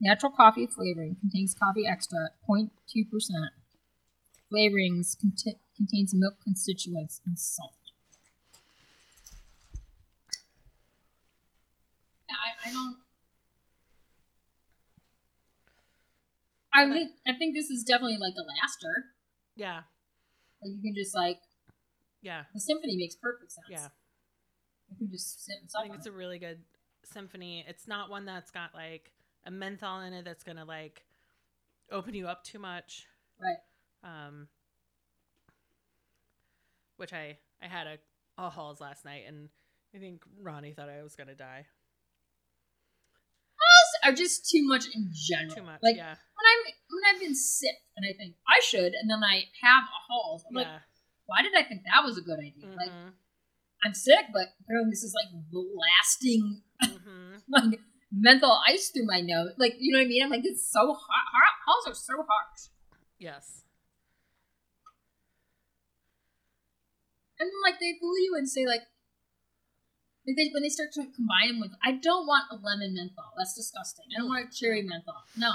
[0.01, 3.51] natural coffee flavoring contains coffee extract, 0.2 percent.
[4.51, 7.73] Flavorings conti- contains milk constituents and salt.
[12.29, 12.97] I, I don't.
[16.73, 19.05] I think I think this is definitely like a laster.
[19.55, 19.81] Yeah.
[20.61, 21.39] Like you can just like
[22.21, 22.43] Yeah.
[22.53, 23.67] the symphony makes perfect sense.
[23.69, 23.87] Yeah.
[24.89, 26.09] You can just sit and I think it's it.
[26.09, 26.59] a really good
[27.03, 27.63] symphony.
[27.67, 29.11] It's not one that's got like
[29.45, 31.05] a menthol in it that's gonna like
[31.91, 33.05] open you up too much.
[33.39, 33.57] right.
[34.03, 34.47] Um,
[37.03, 37.97] which I I had a
[38.37, 39.49] all halls last night, and
[39.93, 41.65] I think Ronnie thought I was gonna die.
[43.59, 45.53] Halls are just too much in general.
[45.55, 45.79] Too much.
[45.83, 46.15] Like yeah.
[46.15, 46.61] when I'm
[46.95, 50.45] when I've been sick and I think I should, and then I have a halls.
[50.47, 50.79] I'm like, yeah.
[51.25, 52.71] why did I think that was a good idea?
[52.71, 53.11] Like Mhm.
[53.83, 57.41] I'm sick, but apparently this is like blasting Mhm.
[57.49, 57.81] like
[58.13, 59.51] menthol ice through my nose.
[59.57, 60.23] Like you know what I mean?
[60.23, 61.25] I'm like, it's so hot.
[61.35, 62.69] hot halls are so harsh.
[63.19, 63.63] Yes.
[67.43, 68.87] And then, like they fool you and say like,
[70.23, 73.35] like they, when they start to combine them with, I don't want a lemon menthol.
[73.35, 74.07] That's disgusting.
[74.15, 75.27] I don't want a cherry menthol.
[75.35, 75.51] No.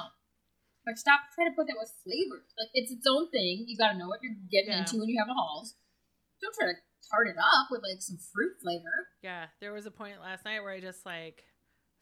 [0.84, 2.52] Like stop trying to put that with flavors.
[2.60, 3.64] Like it's its own thing.
[3.64, 4.84] You got to know what you're getting Yeah.
[4.84, 5.72] into when you have a halls.
[6.44, 6.76] Don't try to
[7.08, 9.08] tart it up with like some fruit flavor.
[9.24, 9.48] Yeah.
[9.64, 11.44] There was a point last night where I just like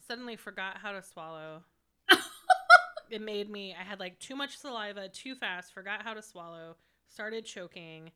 [0.03, 1.63] suddenly forgot how to swallow.
[3.11, 3.75] it made me.
[3.79, 6.77] I had like too much saliva, too fast, forgot how to swallow,
[7.09, 8.11] started choking,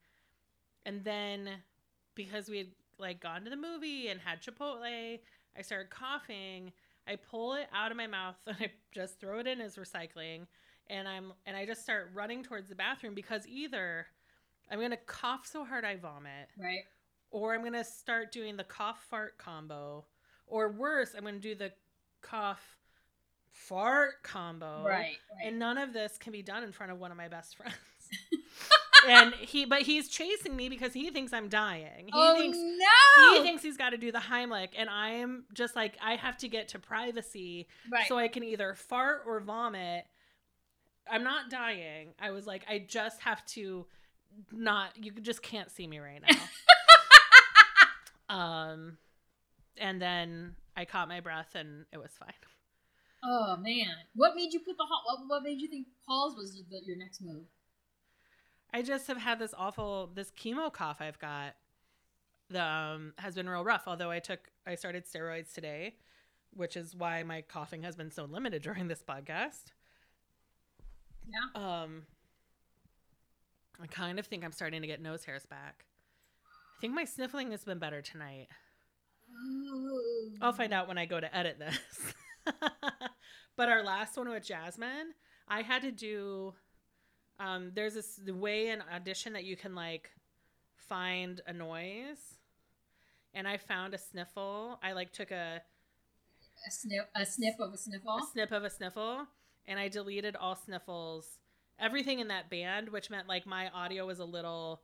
[0.86, 1.48] and then
[2.14, 2.68] because we had
[2.98, 5.18] like gone to the movie and had Chipotle,
[5.56, 6.72] I started coughing.
[7.08, 10.46] I pull it out of my mouth and I just throw it in as recycling,
[10.88, 14.06] and I'm and I just start running towards the bathroom because either
[14.70, 16.84] I'm gonna cough so hard I vomit, Right.
[17.30, 20.04] or I'm gonna start doing the cough fart combo,
[20.46, 21.72] or worse, I'm gonna do the
[22.20, 22.76] cough
[23.50, 24.84] fart combo.
[24.84, 24.94] Right.
[24.96, 25.16] Right.
[25.46, 27.74] And none of this can be done in front of one of my best friends.
[29.08, 32.06] and he, but he's chasing me because he thinks I'm dying.
[32.06, 33.34] He oh thinks no!
[33.34, 36.48] he thinks he's got to do the Heimlich, and I'm just like I have to
[36.48, 38.06] get to privacy right.
[38.08, 40.04] so I can either fart or vomit.
[41.10, 42.14] I'm not dying.
[42.20, 43.86] I was like, I just have to
[44.52, 44.90] not.
[44.96, 46.22] You just can't see me right
[48.28, 48.34] now.
[48.34, 48.98] um,
[49.76, 52.34] and then I caught my breath, and it was fine.
[53.24, 55.02] oh man, what made you put the hall?
[55.06, 57.44] What, what made you think Paul's was the, your next move?
[58.72, 61.54] I just have had this awful this chemo cough I've got.
[62.48, 63.84] The um, has been real rough.
[63.86, 65.96] Although I took I started steroids today,
[66.54, 69.72] which is why my coughing has been so limited during this podcast.
[71.28, 71.60] Yeah.
[71.82, 72.02] Um,
[73.82, 75.86] I kind of think I'm starting to get nose hairs back.
[76.44, 78.48] I think my sniffling has been better tonight.
[80.40, 82.14] I'll find out when I go to edit this.
[83.56, 85.14] but our last one with Jasmine,
[85.46, 86.54] I had to do.
[87.40, 90.10] Um, there's this way in audition that you can like
[90.76, 92.38] find a noise,
[93.34, 94.78] and I found a sniffle.
[94.82, 95.62] I like took a,
[96.66, 98.18] A sniff, a sniff of a sniffle.
[98.18, 99.26] a snip of a sniffle,
[99.66, 101.38] and I deleted all sniffles,
[101.78, 104.82] everything in that band, which meant like my audio was a little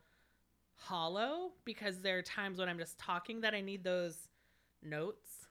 [0.76, 4.16] hollow because there are times when I'm just talking that I need those
[4.82, 5.46] notes.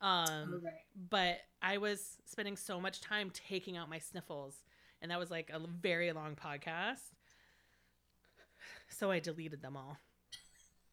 [0.00, 0.84] Um, Oh, right.
[1.10, 4.62] but I was spending so much time taking out my sniffles,
[5.02, 7.00] and that was like a very long podcast.
[8.88, 9.98] So I deleted them all.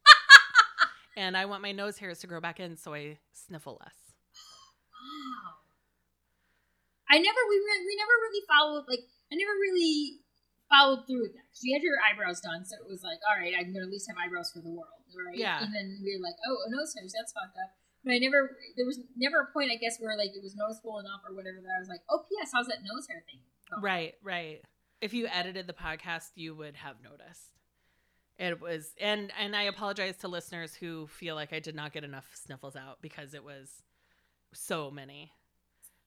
[1.18, 3.95] and I want my nose hairs to grow back in, so I sniffle less.
[4.91, 5.60] Wow.
[7.12, 10.24] I never we re- we never really followed like I never really
[10.72, 11.43] followed through with that.
[11.52, 13.91] 'Cause you had your eyebrows done, so it was like, all right, I'm gonna at
[13.91, 15.36] least have eyebrows for the world, right?
[15.36, 15.60] Yeah.
[15.60, 17.76] And then we were like, oh, a nose hairs, that's fucked up.
[18.08, 20.97] But I never there was never a point I guess where like it was noticeable
[21.04, 22.52] enough or whatever that I was like, oh P.S.
[22.56, 23.43] How's that nose hair thing?
[23.72, 24.61] Going?" Right, right.
[25.01, 27.51] If you edited the podcast, you would have noticed.
[28.38, 32.03] It was and and I apologize to listeners who feel like I did not get
[32.03, 33.84] enough sniffles out because it was
[34.53, 35.32] so many.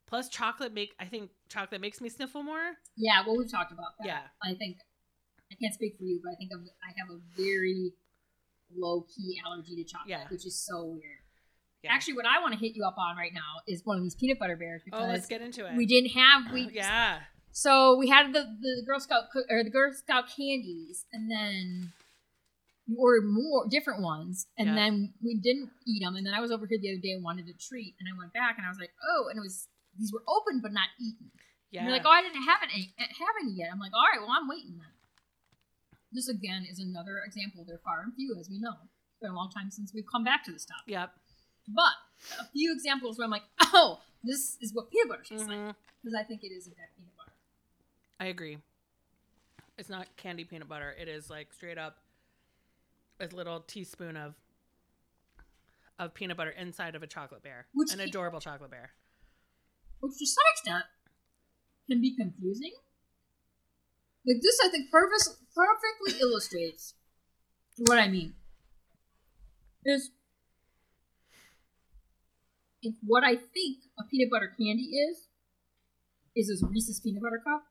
[0.07, 2.73] Plus chocolate make I think chocolate makes me sniffle more.
[2.97, 3.23] Yeah.
[3.27, 4.07] Well, we've talked about that.
[4.07, 4.21] Yeah.
[4.43, 4.79] I think
[5.51, 7.93] I can't speak for you, but I think I'm, I have a very
[8.77, 10.25] low key allergy to chocolate, Yeah.
[10.29, 11.21] which is so weird.
[11.83, 11.93] Yeah.
[11.93, 14.15] Actually, what I want to hit you up on right now is one of these
[14.15, 15.77] peanut butter bears because oh, let's get into it.
[15.77, 17.21] we didn't have we yeah.
[17.55, 21.93] So we had the, the Girl Scout or the Girl Scout candies, and then
[22.91, 24.75] we ordered more different ones, and Yeah.
[24.75, 26.17] then we didn't eat them.
[26.17, 28.19] And then I was over here the other day and wanted a treat, and I
[28.19, 30.89] went back and I was like, oh, and it was these were open but not
[30.99, 31.31] eaten.
[31.71, 31.81] Yeah.
[31.81, 33.71] And you're like, oh, I didn't have any have any yet.
[33.73, 34.91] I'm like, all right, well, I'm waiting then.
[36.11, 37.63] This again is another example.
[37.65, 38.75] They're far and few, as we know.
[38.83, 40.91] It's been a long time since we've come back to this topic.
[40.91, 41.11] Yep.
[41.71, 41.95] But
[42.43, 45.59] a few examples where I'm like, oh, this is what peanut butter tastes like.
[45.59, 45.75] Mhm.
[46.03, 47.14] Because I think it is in fact peanut butter.
[48.21, 48.59] I agree.
[49.77, 50.95] It's not candy peanut butter.
[50.99, 51.99] It is like straight up
[53.21, 54.35] a little teaspoon of
[55.99, 57.67] of peanut butter inside of a chocolate bear.
[57.73, 58.91] Which An adorable chocolate bear.
[60.01, 60.85] Which to some extent
[61.89, 62.73] can be confusing.
[64.27, 66.95] Like this, I think perfect, perfectly illustrates
[67.79, 68.35] what I mean.
[69.85, 70.11] Is
[72.83, 75.29] if what I think a peanut butter candy is,
[76.35, 77.65] is this Reese's peanut butter cup.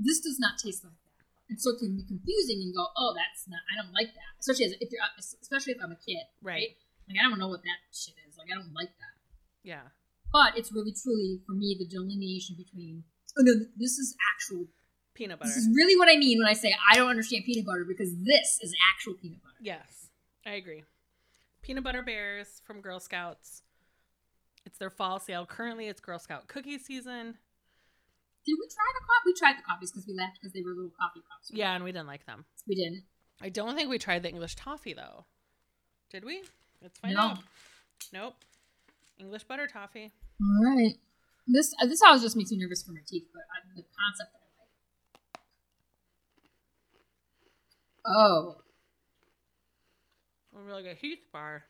[0.00, 1.24] This does not taste like that.
[1.50, 4.30] And so it can be confusing and go, oh, that's not, I don't like that.
[4.40, 6.78] Especially as, if you're, uh, especially if I'm a kid, Right.
[7.08, 8.38] Like, I don't know what that shit is.
[8.38, 9.14] Like, I don't like that.
[9.64, 9.90] Yeah.
[10.32, 13.02] But it's really, truly, for me, the delineation between,
[13.36, 14.66] oh no, this is actual,
[15.14, 15.48] Peanut butter.
[15.50, 18.14] this is really what I mean when I say I don't understand peanut butter because
[18.22, 19.58] this is actual peanut butter.
[19.60, 20.06] Yes.
[20.46, 20.84] I agree.
[21.62, 23.62] Peanut butter bears from Girl Scouts.
[24.64, 25.46] It's their fall sale.
[25.46, 27.38] Currently it's Girl Scout cookie season.
[28.46, 29.26] Did we try the coffee?
[29.26, 31.50] We tried the coffees because we laughed because they were little coffee cups.
[31.52, 32.44] Yeah, and we didn't like them.
[32.66, 33.04] We didn't.
[33.40, 35.24] I don't think we tried the English toffee though.
[36.10, 36.42] Did we?
[36.82, 37.20] Let's find No.
[37.20, 37.38] out.
[38.12, 38.34] Nope.
[39.18, 40.12] English butter toffee.
[40.40, 40.94] All right.
[41.46, 44.32] This uh, this always just makes me nervous for my teeth, but I, the concept
[44.32, 44.48] that I
[48.14, 48.16] like.
[48.16, 48.56] Oh,
[50.54, 51.64] Or like a Heath bar.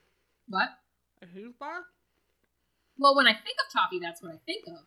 [0.47, 0.69] what?
[1.21, 1.81] A Heath bar?
[2.97, 4.79] Well, when I think of toffee, that's what I think of.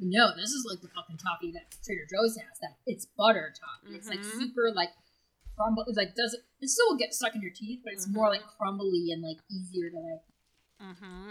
[0.00, 2.58] No, this is like the fucking toffee that Trader Joe's has.
[2.60, 3.94] That it's butter toffee.
[3.96, 4.38] It's like Mhm.
[4.38, 4.90] super like
[5.56, 5.84] crumble.
[5.86, 6.40] It's like does it?
[6.60, 9.38] It still will get stuck in your teeth, but it's more like crumbly and like
[9.50, 10.22] easier to like
[10.80, 11.30] Mm-hmm.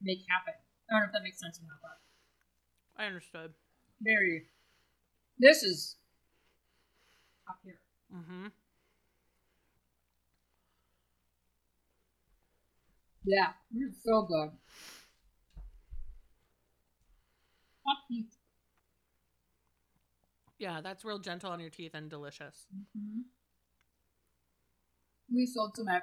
[0.00, 0.54] make happen.
[0.88, 3.52] I don't know if that makes sense or not, but I understood.
[4.00, 4.46] very.
[5.38, 5.96] This is
[7.48, 7.80] up here.
[8.14, 8.46] Mm-hmm.
[13.24, 13.52] Yeah,
[14.02, 14.50] so good.
[17.88, 18.36] Hot teeth.
[20.58, 22.66] Yeah, that's real gentle on your teeth and delicious.
[22.68, 23.22] Mm-hmm.
[25.32, 26.02] We sold some at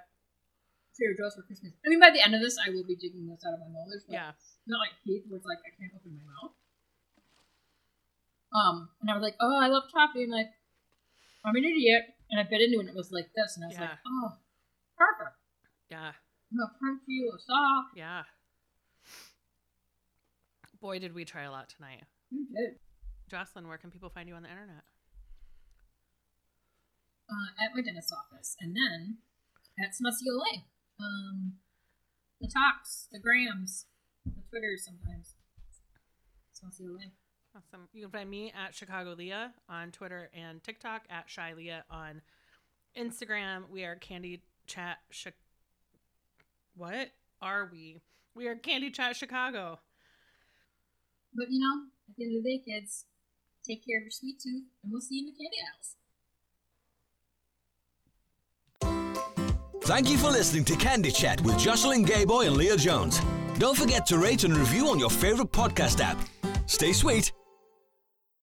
[0.97, 1.73] Trader Joe's for Christmas.
[1.85, 3.67] I mean, by the end of this, I will be digging this out of my
[3.69, 4.03] molars.
[4.09, 4.31] Yeah.
[4.65, 6.57] Not like teeth, where it's like I can't open my mouth.
[8.49, 10.23] Um, and I was like, oh, I love toffee.
[10.23, 10.49] And like,
[11.43, 12.15] I'm an idiot.
[12.31, 13.57] And I bit into it, and it was like this.
[13.57, 14.33] And I was like, oh,
[14.97, 15.37] perfect.
[15.91, 16.17] Yeah.
[16.51, 17.93] Little crunchy, little soft.
[17.95, 18.23] Yeah.
[20.85, 22.03] Boy, did we try a lot tonight.
[22.29, 22.75] You did.
[23.27, 24.83] Jocelyn, where can people find you on the internet?
[27.27, 29.17] uh, at my dentist's office, and then
[29.83, 30.29] at Smussy
[30.99, 31.53] Um,
[32.39, 33.87] the talks, the grams,
[34.25, 35.33] the twitters sometimes.
[36.53, 36.85] Smussy
[37.55, 37.89] Awesome.
[37.91, 42.21] You can find me at Chicago Leah on Twitter and TikTok, at Shy Leah on
[42.95, 43.69] Instagram.
[43.71, 44.99] We are Candy Chat.
[45.23, 45.33] Chi-
[46.75, 47.09] what
[47.41, 48.01] are we?
[48.35, 49.79] We are Candy Chat Chicago.
[51.35, 53.05] But you know, at the end of the day, kids,
[53.67, 55.95] take care of your sweet tooth, and we'll see you in the candy aisles.
[59.83, 63.21] Thank you for listening to Candy Chat with Jocelyn Geboy and Leah Jones.
[63.59, 66.17] Don't forget to rate and review on your favorite podcast app.
[66.65, 67.31] Stay sweet